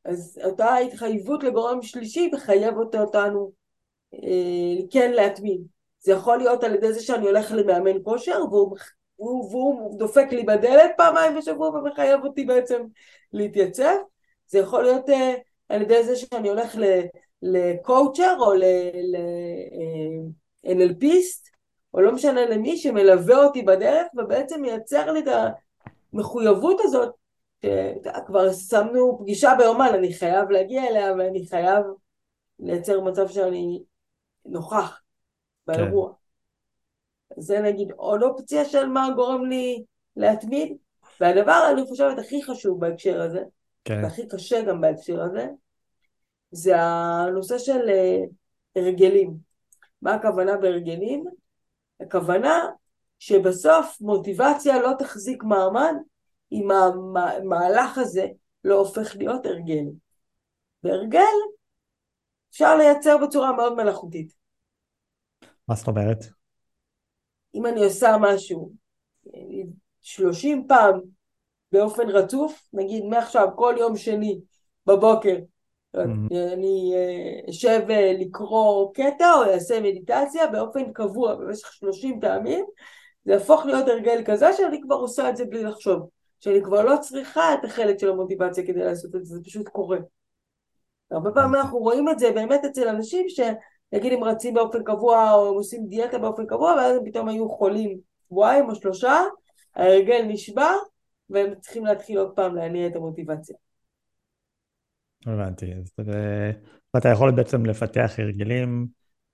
אז 0.06 0.40
אותה 0.44 0.78
התחייבות 0.78 1.44
לגורם 1.44 1.82
שלישי 1.82 2.30
מחייבת 2.34 2.96
אותנו 2.96 3.52
אה, 4.14 4.86
כן 4.92 5.12
להתמיד. 5.12 5.62
זה 6.00 6.12
יכול 6.12 6.38
להיות 6.38 6.64
על 6.64 6.76
ידי 6.76 6.94
זה 6.94 7.02
שאני 7.02 7.26
הולך 7.26 7.52
למאמן 7.52 8.04
כושר 8.04 8.40
והוא, 8.52 8.78
והוא, 9.20 9.50
והוא 9.52 10.00
דופק 10.00 10.28
לי 10.32 10.44
בדלת 10.44 10.92
פעמיים 10.98 11.38
בשבוע 11.38 11.70
ומחייב 11.70 12.24
אותי 12.24 12.46
בעצם 12.46 12.82
להתייצב. 13.34 13.96
זה 14.48 14.60
יכול 14.60 14.84
להיות 14.84 15.10
uh, 15.10 15.14
על 15.70 15.82
ידי 15.82 16.04
זה 16.04 16.16
שאני 16.16 16.50
הולך 16.50 16.76
לקואוצ'ר 17.42 18.38
או 18.40 18.54
ל-NLPיסט, 18.54 19.16
אה, 19.16 20.40
או 21.94 22.02
לא 22.02 22.12
משנה 22.12 22.46
למי 22.46 22.78
שמלווה 22.78 23.44
אותי 23.44 23.62
בדרך 23.62 24.08
ובעצם 24.18 24.62
מייצר 24.62 25.12
לי 25.12 25.20
את 25.20 25.54
המחויבות 26.14 26.82
הזאת, 26.84 27.16
שכבר 27.66 28.54
שמנו 28.54 29.18
פגישה 29.20 29.54
ביומן, 29.58 29.92
אני 29.94 30.14
חייב 30.14 30.50
להגיע 30.50 30.88
אליה 30.88 31.14
ואני 31.14 31.48
חייב 31.48 31.86
לייצר 32.60 33.02
מצב 33.02 33.28
שאני 33.28 33.84
נוכח. 34.46 35.02
באירוע. 35.70 36.10
כן. 36.10 37.42
זה 37.42 37.62
נגיד 37.62 37.92
עוד 37.92 38.24
אופציה 38.24 38.66
של 38.66 38.86
מה 38.86 39.08
גורם 39.16 39.46
לי 39.46 39.84
להתמיד, 40.16 40.78
והדבר 41.22 41.70
אני 41.74 41.86
חושבת 41.88 42.20
הכי 42.20 42.44
חשוב 42.44 42.80
בהקשר 42.80 43.22
הזה, 43.22 43.44
כן. 43.84 44.04
והכי 44.04 44.28
קשה 44.28 44.62
גם 44.62 44.82
בהקשר 44.82 45.22
הזה, 45.22 45.48
זה 46.52 46.74
הנושא 46.78 47.58
של 47.58 47.90
אה, 47.90 48.24
הרגלים. 48.76 49.49
מה 50.02 50.14
הכוונה 50.14 50.58
בהרגלים? 50.58 51.26
הכוונה 52.00 52.70
שבסוף 53.20 54.02
מוטיבציה 54.02 54.82
לא 54.82 54.92
תחזיק 55.00 55.44
מעמד 55.44 55.94
אם 56.52 56.72
המהלך 56.72 57.98
הזה 57.98 58.28
לא 58.64 58.76
הופך 58.76 59.16
להיות 59.16 59.46
הרגל. 59.46 59.86
והרגל 60.84 61.36
אפשר 62.50 62.76
לייצר 62.78 63.18
בצורה 63.18 63.52
מאוד 63.52 63.74
מלאכותית. 63.74 64.34
מה 65.68 65.76
זאת 65.76 65.88
אומרת? 65.88 66.18
אם 67.56 67.66
אני 67.66 67.84
עושה 67.84 68.16
משהו 68.22 68.72
30 70.02 70.68
פעם 70.68 71.00
באופן 71.72 72.10
רצוף, 72.10 72.70
נגיד 72.74 73.04
מעכשיו 73.04 73.48
כל 73.56 73.76
יום 73.80 73.98
שני 73.98 74.40
בבוקר. 74.86 75.36
אני 75.96 76.94
אה, 76.96 77.50
אשב 77.50 77.82
אה, 77.90 78.14
לקרוא 78.20 78.94
קטע 78.94 79.34
או 79.34 79.44
אעשה 79.44 79.80
מדיטציה 79.82 80.48
באופן 80.48 80.94
קבוע 80.94 81.36
במשך 81.36 81.74
30 81.74 82.20
פעמים, 82.20 82.66
זה 83.26 83.32
יהפוך 83.32 83.66
להיות 83.66 83.88
הרגל 83.88 84.24
כזה 84.26 84.54
שאני 84.54 84.82
כבר 84.82 84.96
עושה 84.96 85.30
את 85.30 85.38
זה 85.38 85.46
בלי 85.46 85.64
לחשוב, 85.64 86.10
שאני 86.40 86.64
כבר 86.64 86.84
לא 86.86 86.98
צריכה 87.02 87.54
את 87.54 87.66
החלק 87.66 88.00
של 88.00 88.10
המוטיבציה 88.10 88.68
כדי 88.68 88.80
לעשות 88.80 89.16
את 89.16 89.26
זה, 89.26 89.36
זה 89.36 89.44
פשוט 89.44 89.70
קורה. 89.70 89.98
הרבה 91.12 91.32
פעמים 91.32 91.56
אנחנו 91.56 91.78
רואים 91.78 92.10
את 92.10 92.20
זה 92.20 92.32
באמת 92.32 92.66
אצל 92.66 92.88
אנשים 92.88 93.26
שנגיד 93.30 94.14
הם 94.14 94.24
רצים 94.24 94.54
באופן 94.54 94.84
קבוע 94.84 95.34
או 95.34 95.48
הם 95.48 95.54
עושים 95.54 95.88
דיאטה 95.88 96.18
באופן 96.18 96.46
קבוע 96.46 96.74
ואז 96.74 96.98
הם 96.98 97.06
פתאום 97.06 97.28
היו 97.28 97.50
חולים 97.50 98.00
שבועיים 98.28 98.70
או 98.70 98.76
שלושה, 98.76 99.22
ההרגל 99.76 100.22
נשבר 100.28 100.76
והם 101.30 101.54
צריכים 101.60 101.86
להתחיל 101.86 102.18
עוד 102.18 102.32
פעם 102.36 102.56
להניע 102.56 102.88
את 102.88 102.96
המוטיבציה. 102.96 103.56
הבנתי, 105.26 105.74
אז 105.74 105.92
אתה 106.98 107.10
יכול 107.10 107.32
בעצם 107.32 107.66
לפתח 107.66 108.12
הרגלים, 108.18 108.88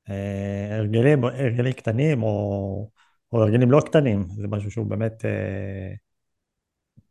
אה, 0.09 0.77
הרגלים, 0.77 1.23
הרגלים 1.23 1.73
קטנים 1.73 2.23
או, 2.23 2.89
או 3.31 3.41
הרגלים 3.41 3.71
לא 3.71 3.81
קטנים, 3.85 4.23
זה 4.29 4.47
משהו 4.47 4.71
שהוא 4.71 4.85
באמת, 4.85 5.25
אה, 5.25 5.93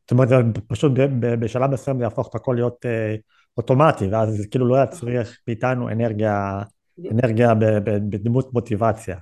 זאת 0.00 0.10
אומרת, 0.10 0.28
פשוט 0.68 0.92
בשלב 1.20 1.70
מסוים 1.70 1.98
זה 1.98 2.04
יהפוך 2.04 2.28
את 2.28 2.34
הכל 2.34 2.54
להיות 2.54 2.86
אה, 2.86 3.14
אוטומטי, 3.56 4.06
ואז 4.06 4.36
זה 4.36 4.48
כאילו 4.48 4.68
לא 4.68 4.82
יצריך 4.82 5.38
מאיתנו 5.48 5.88
אנרגיה, 5.88 6.62
אנרגיה 7.10 7.54
בדמות 7.84 8.52
מוטיבציה. 8.52 9.18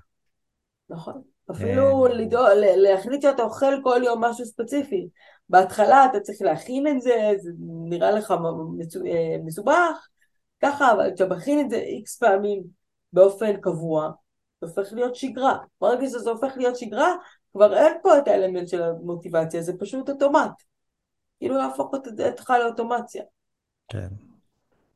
נכון. 0.91 1.32
אפילו 1.53 2.07
להחליט 2.77 3.23
שאתה 3.23 3.43
אוכל 3.43 3.75
כל 3.83 4.01
יום 4.05 4.25
משהו 4.25 4.47
ספציפי. 4.47 5.09
בהתחלה 5.49 6.05
אתה 6.05 6.21
צריך 6.21 6.43
להכין 6.43 6.87
את 6.87 7.01
זה, 7.01 7.33
זה 7.39 7.51
נראה 7.89 8.11
לך 8.11 8.31
אה, 8.31 9.37
מסובך, 9.45 10.09
ככה, 10.63 10.93
אבל 10.93 11.11
כשאתה 11.15 11.35
מכין 11.35 11.61
את 11.61 11.71
זה 11.71 11.77
איקס 11.77 12.19
פעמים 12.19 12.63
באופן 13.13 13.57
קבוע, 13.57 14.11
זה 14.61 14.67
הופך 14.67 14.93
להיות 14.93 15.17
שגרה. 15.17 15.59
ברגע 15.81 16.07
שזה 16.07 16.31
הופך 16.31 16.53
להיות 16.57 16.77
שגרה, 16.77 17.15
כבר 17.53 17.77
אין 17.77 17.93
פה 18.03 18.19
את 18.19 18.29
האלמנט 18.29 18.69
של 18.69 18.83
המוטיבציה, 18.83 19.63
זה 19.63 19.73
פשוט 19.79 20.11
אוטומט. 20.11 20.53
כאילו 21.39 21.57
להפוך 21.57 21.95
אותך 21.95 22.53
לאוטומציה. 22.61 23.23
כן. 23.89 24.09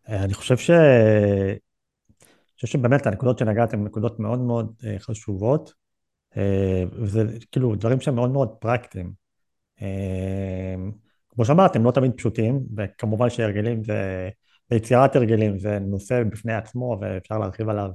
אה, 0.08 0.24
אני 0.24 0.34
חושב 0.34 0.56
ש... 0.56 0.70
אני 0.70 2.60
חושב 2.60 2.66
שבאמת 2.66 3.06
הנקודות 3.06 3.38
שנגעת 3.38 3.74
הן 3.74 3.84
נקודות 3.84 4.20
מאוד 4.20 4.38
מאוד 4.38 4.72
אה, 4.84 4.98
חשובות, 4.98 5.68
אה, 5.68 5.74
וזה 6.92 7.24
כאילו 7.52 7.74
דברים 7.74 8.00
שהם 8.00 8.14
מאוד 8.14 8.30
מאוד 8.30 8.48
פרקטיים. 8.48 9.12
כמו 11.30 11.44
שאמרתם, 11.44 11.84
לא 11.84 11.90
תמיד 11.90 12.12
פשוטים, 12.16 12.60
וכמובן 12.76 13.30
שהרגלים 13.30 13.84
זה, 13.84 14.28
ויצירת 14.70 15.16
הרגלים 15.16 15.58
זה 15.58 15.78
נושא 15.78 16.22
בפני 16.22 16.54
עצמו, 16.54 16.98
ואפשר 17.00 17.38
להרחיב 17.38 17.68
עליו 17.68 17.90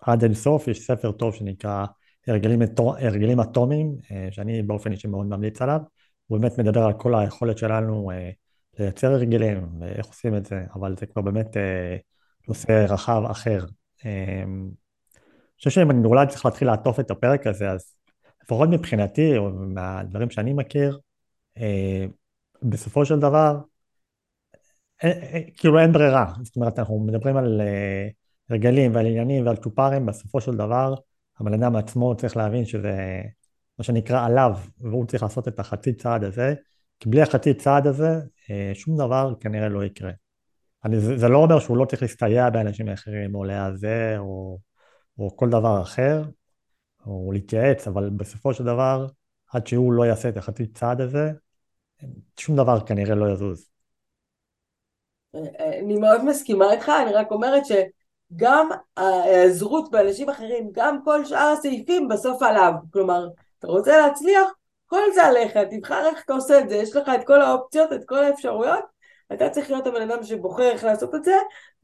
עד 0.00 0.22
אין 0.22 0.34
סוף, 0.34 0.68
יש 0.68 0.86
ספר 0.86 1.12
טוב 1.12 1.34
שנקרא 1.34 1.86
הרגלים, 2.26 2.62
הרגלים 2.78 3.40
אטומיים, 3.40 3.96
שאני 4.30 4.62
באופן 4.62 4.92
אישי 4.92 5.08
מאוד 5.08 5.26
ממליץ 5.26 5.62
עליו. 5.62 5.80
הוא 6.26 6.38
באמת 6.38 6.58
מדבר 6.58 6.82
על 6.82 6.92
כל 6.92 7.14
היכולת 7.14 7.58
שלנו 7.58 8.10
אה, 8.10 8.30
לייצר 8.78 9.12
הרגלים 9.12 9.68
ואיך 9.80 10.06
עושים 10.06 10.36
את 10.36 10.46
זה, 10.46 10.64
אבל 10.74 10.96
זה 10.96 11.06
כבר 11.06 11.22
באמת 11.22 11.56
אה, 11.56 11.96
נושא 12.48 12.86
רחב 12.88 13.22
אחר. 13.30 13.64
אה, 15.66 15.70
חושב 15.70 15.80
שאם 15.80 15.90
אני 15.90 16.04
אולי 16.04 16.26
צריך 16.26 16.44
להתחיל 16.44 16.68
לעטוף 16.68 17.00
את 17.00 17.10
הפרק 17.10 17.46
הזה, 17.46 17.70
אז 17.70 17.94
לפחות 18.42 18.68
מבחינתי, 18.68 19.36
או 19.36 19.50
מהדברים 19.50 20.30
שאני 20.30 20.52
מכיר, 20.52 20.98
בסופו 22.62 23.06
של 23.06 23.20
דבר, 23.20 23.58
כאילו 25.56 25.78
אין 25.78 25.92
ברירה. 25.92 26.32
זאת 26.42 26.56
אומרת, 26.56 26.78
אנחנו 26.78 27.00
מדברים 27.00 27.36
על 27.36 27.60
הרגלים 28.50 28.94
ועל 28.94 29.06
עניינים 29.06 29.46
ועל 29.46 29.56
צ'ופרים, 29.56 30.06
בסופו 30.06 30.40
של 30.40 30.56
דבר, 30.56 30.94
הבן 31.40 31.54
אדם 31.54 31.76
עצמו 31.76 32.16
צריך 32.16 32.36
להבין 32.36 32.64
שזה 32.64 33.22
מה 33.78 33.84
שנקרא 33.84 34.26
עליו, 34.26 34.58
והוא 34.80 35.06
צריך 35.06 35.22
לעשות 35.22 35.48
את 35.48 35.58
החצי 35.58 35.92
צעד 35.92 36.24
הזה, 36.24 36.54
כי 37.00 37.08
בלי 37.08 37.22
החצי 37.22 37.54
צעד 37.54 37.86
הזה, 37.86 38.20
אה, 38.50 38.70
שום 38.74 38.96
דבר 38.96 39.34
כנראה 39.40 39.68
לא 39.68 39.84
יקרה. 39.84 40.12
אני, 40.84 41.00
זה, 41.00 41.18
זה 41.18 41.28
לא 41.28 41.38
אומר 41.38 41.60
שהוא 41.60 41.76
לא 41.76 41.84
צריך 41.84 42.02
להסתייע 42.02 42.50
באנשים 42.50 42.88
אחרים, 42.88 43.34
או 43.34 43.44
להיעזר, 43.44 44.16
או, 44.18 44.58
או 45.18 45.36
כל 45.36 45.48
דבר 45.48 45.82
אחר, 45.82 46.22
או 47.06 47.30
להתייעץ, 47.32 47.88
אבל 47.88 48.10
בסופו 48.10 48.54
של 48.54 48.64
דבר, 48.64 49.06
עד 49.52 49.66
שהוא 49.66 49.92
לא 49.92 50.06
יעשה 50.06 50.28
את 50.28 50.36
החצי 50.36 50.66
צעד 50.66 51.00
הזה, 51.00 51.30
שום 52.40 52.56
דבר 52.56 52.86
כנראה 52.86 53.14
לא 53.14 53.32
יזוז. 53.32 53.68
אני 55.58 55.96
מאוד 55.96 56.24
מסכימה 56.24 56.72
איתך, 56.72 56.92
אני 57.02 57.12
רק 57.12 57.30
אומרת 57.30 57.62
שגם 57.66 58.70
ההיעזרות 58.96 59.90
באנשים 59.90 60.30
אחרים, 60.30 60.68
גם 60.72 61.04
כל 61.04 61.24
שאר 61.24 61.54
הסעיפים 61.58 62.08
בסוף 62.08 62.42
עליו. 62.42 62.72
כלומר, 62.92 63.28
אתה 63.58 63.66
רוצה 63.66 63.96
להצליח, 63.96 64.48
כל 64.86 65.02
זה 65.14 65.24
עליך, 65.24 65.56
תבחר 65.56 66.06
איך 66.06 66.24
אתה 66.24 66.32
עושה 66.32 66.60
את 66.60 66.68
זה, 66.68 66.76
יש 66.76 66.96
לך 66.96 67.08
את 67.20 67.26
כל 67.26 67.42
האופציות, 67.42 67.92
את 67.92 68.04
כל 68.06 68.24
האפשרויות, 68.24 68.84
אתה 69.34 69.50
צריך 69.50 69.70
להיות 69.70 69.86
הבן 69.86 70.10
אדם 70.10 70.22
שבוחר 70.22 70.70
איך 70.70 70.84
לעשות 70.84 71.14
את 71.14 71.24
זה 71.24 71.34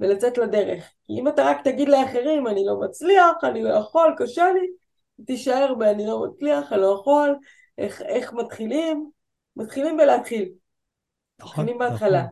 ולצאת 0.01 0.39
לדרך. 0.39 0.85
כי 1.07 1.13
אם 1.21 1.29
אתה 1.29 1.45
רק 1.45 1.65
תגיד 1.65 1.89
לאחרים, 1.89 2.47
אני 2.47 2.65
לא 2.67 2.81
מצליח, 2.81 3.37
אני 3.43 3.63
לא 3.63 3.69
יכול, 3.69 4.15
קשה 4.19 4.45
לי, 4.53 4.67
תישאר 5.25 5.75
ב"אני 5.75 6.07
לא 6.07 6.27
מצליח, 6.27 6.73
אני 6.73 6.81
לא 6.81 6.99
יכול", 7.01 7.37
איך, 7.79 8.03
איך 8.03 8.33
מתחילים? 8.33 9.11
מתחילים 9.57 9.97
בלהתחיל. 9.97 10.49
נכון, 11.41 11.51
מתחילים 11.51 11.79
בהתחלה. 11.79 12.25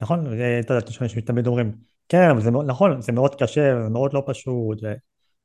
נכון, 0.00 0.20
נכון 0.20 0.38
אתה 0.60 0.74
יודע, 0.74 1.08
שתמיד 1.08 1.46
אומרים, 1.46 1.72
כן, 2.08 2.30
אבל 2.30 2.40
זה 2.40 2.50
נכון, 2.50 3.00
זה 3.02 3.12
מאוד 3.12 3.34
קשה, 3.34 3.82
זה 3.84 3.90
מאוד 3.90 4.14
לא 4.14 4.22
פשוט, 4.26 4.78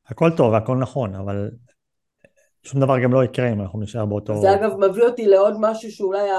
הכל 0.08 0.30
טוב, 0.38 0.54
הכל 0.54 0.78
נכון, 0.78 1.16
אבל 1.16 1.50
שום 2.64 2.82
דבר 2.82 3.00
גם 3.04 3.14
לא 3.14 3.24
יקרה 3.24 3.52
אם 3.52 3.62
אנחנו 3.62 3.80
נשאר 3.80 4.06
באותו... 4.06 4.42
זה 4.42 4.54
אגב 4.54 4.78
מביא 4.78 5.04
אותי 5.04 5.28
לעוד 5.28 5.54
משהו 5.60 5.92
שאולי 5.92 6.30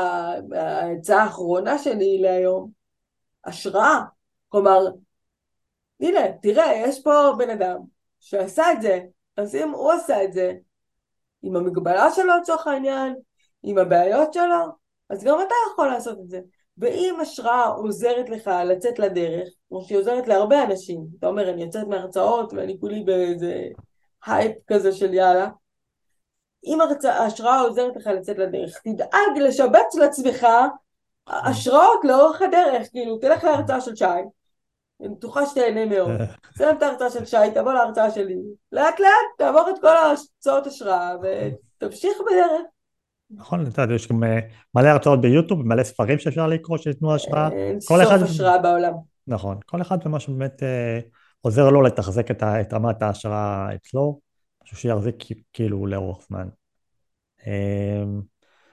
העצה 0.53 1.23
האחרונה 1.23 1.79
שלי 1.79 2.19
להיום, 2.19 2.71
השראה. 3.45 4.01
כלומר, 4.49 4.87
הנה, 6.01 6.21
תראה, 6.43 6.73
יש 6.77 7.03
פה 7.03 7.33
בן 7.39 7.51
אדם 7.51 7.79
שעשה 8.21 8.73
את 8.73 8.83
זה, 8.83 9.01
אז 9.37 9.55
אם 9.55 9.71
הוא 9.71 9.93
עשה 9.93 10.25
את 10.25 10.33
זה, 10.33 10.53
עם 11.43 11.57
המגבלה 11.57 12.11
שלו 12.11 12.33
לצורך 12.41 12.67
העניין, 12.67 13.15
עם 13.63 13.79
הבעיות 13.79 14.35
שלו, 14.35 14.65
אז 15.11 15.25
גם 15.25 15.39
אתה 15.47 15.55
יכול 15.73 15.89
לעשות 15.89 16.19
את 16.19 16.29
זה. 16.29 16.41
ואם 16.79 17.19
השראה 17.21 17.65
עוזרת 17.65 18.31
לך 18.31 18.51
לצאת 18.65 18.99
לדרך, 18.99 19.49
כמו 19.69 19.83
שהיא 19.83 19.99
עוזרת 19.99 20.29
להרבה 20.29 20.65
אנשים, 20.65 21.07
אתה 21.19 21.27
אומר, 21.27 21.51
אני 21.51 21.63
יוצאת 21.63 21.87
מהרצאות 21.87 22.53
ואני 22.53 22.81
כולי 22.81 23.03
באיזה 23.03 23.65
הייפ 24.27 24.57
כזה 24.67 24.93
של 24.93 25.15
יאללה, 25.15 25.49
אם 26.65 26.79
ההשראה 27.05 27.61
עוזרת 27.61 27.97
לך 27.97 28.07
לצאת 28.07 28.39
לדרך, 28.39 28.79
תדאג 28.85 29.39
לשבץ 29.41 29.95
לעצמך 29.95 30.47
השראות 31.27 32.05
לאורך 32.05 32.43
הדרך, 32.43 32.89
כאילו 32.91 33.19
תלך 33.19 33.45
להרצאה 33.45 33.81
של 33.81 33.97
שי, 33.97 34.05
אני 35.01 35.09
בטוחה 35.09 35.47
שתהנה 35.47 35.87
מאוד, 35.87 36.11
סיים 36.59 36.77
את 36.77 36.83
ההרצאה 36.83 37.11
של 37.11 37.25
שי, 37.25 37.37
תבוא 37.55 37.73
להרצאה 37.73 38.11
שלי, 38.11 38.37
לאט 38.73 39.01
לאט 39.01 39.39
תעבור 39.39 39.71
את 39.71 39.81
כל 39.81 39.97
ההרצאות 39.97 40.67
השראה 40.67 41.15
ותמשיך 41.23 42.13
בדרך. 42.27 42.63
נכון, 43.31 43.67
אתה 43.67 43.83
יודע, 43.83 43.95
יש 43.95 44.09
גם 44.09 44.25
אה, 44.25 44.39
מלא 44.75 44.89
הרצאות 44.89 45.21
ביוטיוב, 45.21 45.63
מלא 45.63 45.83
ספרים 45.83 46.19
שאפשר 46.19 46.47
לקרוא 46.47 46.79
שייתנו 46.79 47.15
השראה. 47.15 47.49
אין 47.53 47.81
סוף. 47.81 48.01
השראה 48.23 48.59
בעולם. 48.59 48.93
נכון, 49.27 49.59
כל 49.67 49.83
אחד 49.83 49.99
ומה 50.05 50.21
שבאמת 50.21 50.63
אה, 50.63 50.99
עוזר 51.41 51.71
לו 51.71 51.83
לתחזק 51.83 52.31
את 52.31 52.73
רמת 52.73 53.03
ההשראה 53.03 53.75
אצלו. 53.75 54.30
משהו 54.65 54.77
שיחזיק 54.77 55.17
כאילו 55.53 55.87
לאורך 55.87 56.25
זמן. 56.29 56.49
אמ, 57.47 58.21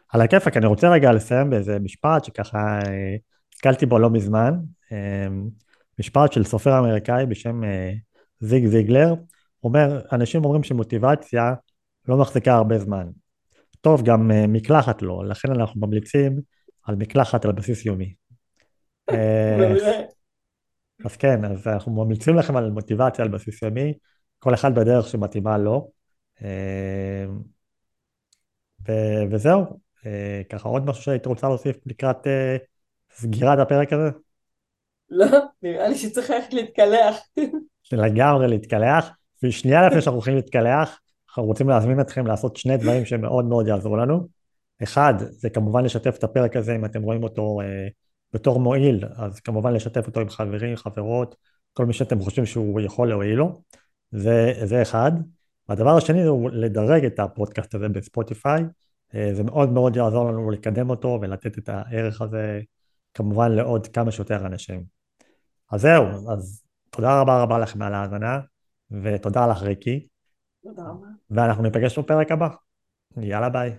על 0.10 0.22
הכיפאק, 0.22 0.58
אני 0.58 0.66
רוצה 0.66 0.90
רגע 0.90 1.12
לסיים 1.12 1.50
באיזה 1.50 1.80
משפט 1.80 2.24
שככה 2.24 2.80
הסתכלתי 3.54 3.86
בו 3.86 4.00
לא 4.00 4.10
מזמן, 4.10 4.54
אמ, 4.92 5.50
משפט 6.00 6.32
של 6.32 6.44
סופר 6.44 6.80
אמריקאי 6.80 7.26
בשם 7.26 7.64
אה, 7.64 7.92
זיג 8.40 8.66
זיגלר, 8.66 9.14
אומר, 9.64 10.02
אנשים 10.12 10.46
אומרים 10.46 10.64
שמוטיבציה 10.64 11.54
לא 12.08 12.18
מחזיקה 12.18 12.56
הרבה 12.56 12.80
זמן. 12.80 13.08
טוב, 13.82 14.04
גם 14.04 14.32
אה, 14.32 14.48
מקלחת 14.48 15.02
לא, 15.02 15.24
לכן 15.26 15.52
אנחנו 15.52 15.82
ממליצים 15.82 16.42
על 16.84 16.96
מקלחת 16.96 17.46
על 17.46 17.52
בסיס 17.52 17.86
יומי. 17.86 18.14
אה, 19.10 19.74
אז 21.06 21.18
כן, 21.18 21.46
אז 21.46 21.68
אנחנו 21.68 21.92
ממליצים 21.92 22.36
לכם 22.36 22.58
על 22.58 22.72
מוטיבציה 22.72 23.26
על 23.26 23.32
בסיס 23.32 23.62
יומי, 23.62 23.94
כל 24.40 24.54
אחד 24.54 24.76
בדרך 24.76 25.08
שמתאימה 25.08 25.58
לו. 25.58 25.92
אה, 26.44 27.26
וזהו, 29.32 29.66
אה, 30.06 30.42
ככה 30.50 30.70
עוד 30.70 30.86
משהו 30.86 31.04
שהיית 31.04 31.26
רוצה 31.26 31.48
להוסיף 31.48 31.78
לקראת 31.86 32.28
אה, 32.28 32.58
סגירת 33.12 33.60
הפרק 33.60 33.94
הזה? 33.94 34.10
לא, 35.10 35.28
נראה 35.62 35.88
לי 35.88 35.96
שצריך 35.96 36.30
ללכת 36.30 36.54
להתקלח. 36.54 37.16
לגמרי 37.92 38.48
להתקלח. 38.48 39.10
ושנייה 39.44 39.88
לפני 39.88 40.02
שאנחנו 40.02 40.18
הולכים 40.18 40.36
להתקלח, 40.36 41.00
אנחנו 41.30 41.44
רוצים 41.44 41.70
להזמין 41.70 42.02
אתכם 42.02 42.28
לעשות 42.28 42.56
שני 42.56 42.78
דברים 42.78 43.06
שמאוד 43.06 43.46
מאוד 43.46 43.68
יעזרו 43.68 43.98
לנו. 43.98 44.28
אחד, 44.84 45.14
זה 45.18 45.50
כמובן 45.50 45.86
לשתף 45.86 46.16
את 46.18 46.24
הפרק 46.24 46.56
הזה, 46.56 46.76
אם 46.76 46.86
אתם 46.86 47.02
רואים 47.02 47.24
אותו 47.24 47.62
אה, 47.62 47.88
בתור 48.34 48.60
מועיל, 48.60 49.06
אז 49.16 49.40
כמובן 49.40 49.74
לשתף 49.74 50.08
אותו 50.08 50.20
עם 50.20 50.30
חברים, 50.30 50.76
חברות, 50.76 51.36
כל 51.74 51.86
מי 51.86 51.94
שאתם 51.94 52.20
חושבים 52.20 52.46
שהוא 52.46 52.82
יכול 52.82 53.10
להועיל 53.10 53.36
לו. 53.36 53.62
זה, 54.12 54.54
זה 54.64 54.82
אחד. 54.82 55.12
והדבר 55.70 55.98
השני 55.98 56.24
הוא 56.24 56.50
לדרג 56.50 57.06
את 57.06 57.20
הפודקאסט 57.20 57.76
הזה 57.76 57.90
בספוטיפיי. 57.90 58.64
אה, 59.16 59.30
זה 59.34 59.44
מאוד 59.44 59.70
מאוד 59.70 59.96
יעזור 59.96 60.32
לנו 60.32 60.52
לקדם 60.52 60.90
אותו 60.90 61.20
ולתת 61.22 61.58
את 61.58 61.70
הערך 61.70 62.22
הזה 62.22 62.62
כמובן 63.14 63.52
לעוד 63.52 63.88
כמה 63.88 64.12
שיותר 64.12 64.46
אנשים. 64.46 64.84
אז 65.72 65.82
זהו, 65.82 66.32
אז 66.32 66.64
תודה 66.90 67.22
רבה 67.22 67.42
רבה 67.44 67.60
לכם 67.60 67.82
על 67.82 67.94
ההאזנה, 67.94 68.40
ותודה 68.92 69.48
לך 69.48 69.62
ריקי. 69.62 70.08
תודה 70.64 70.82
רבה. 70.82 71.08
ואנחנו 71.30 71.64
ניפגש 71.64 72.00
בפרק 72.00 72.32
הבא. 72.32 72.50
יאללה 73.18 73.50
ביי. 73.50 73.76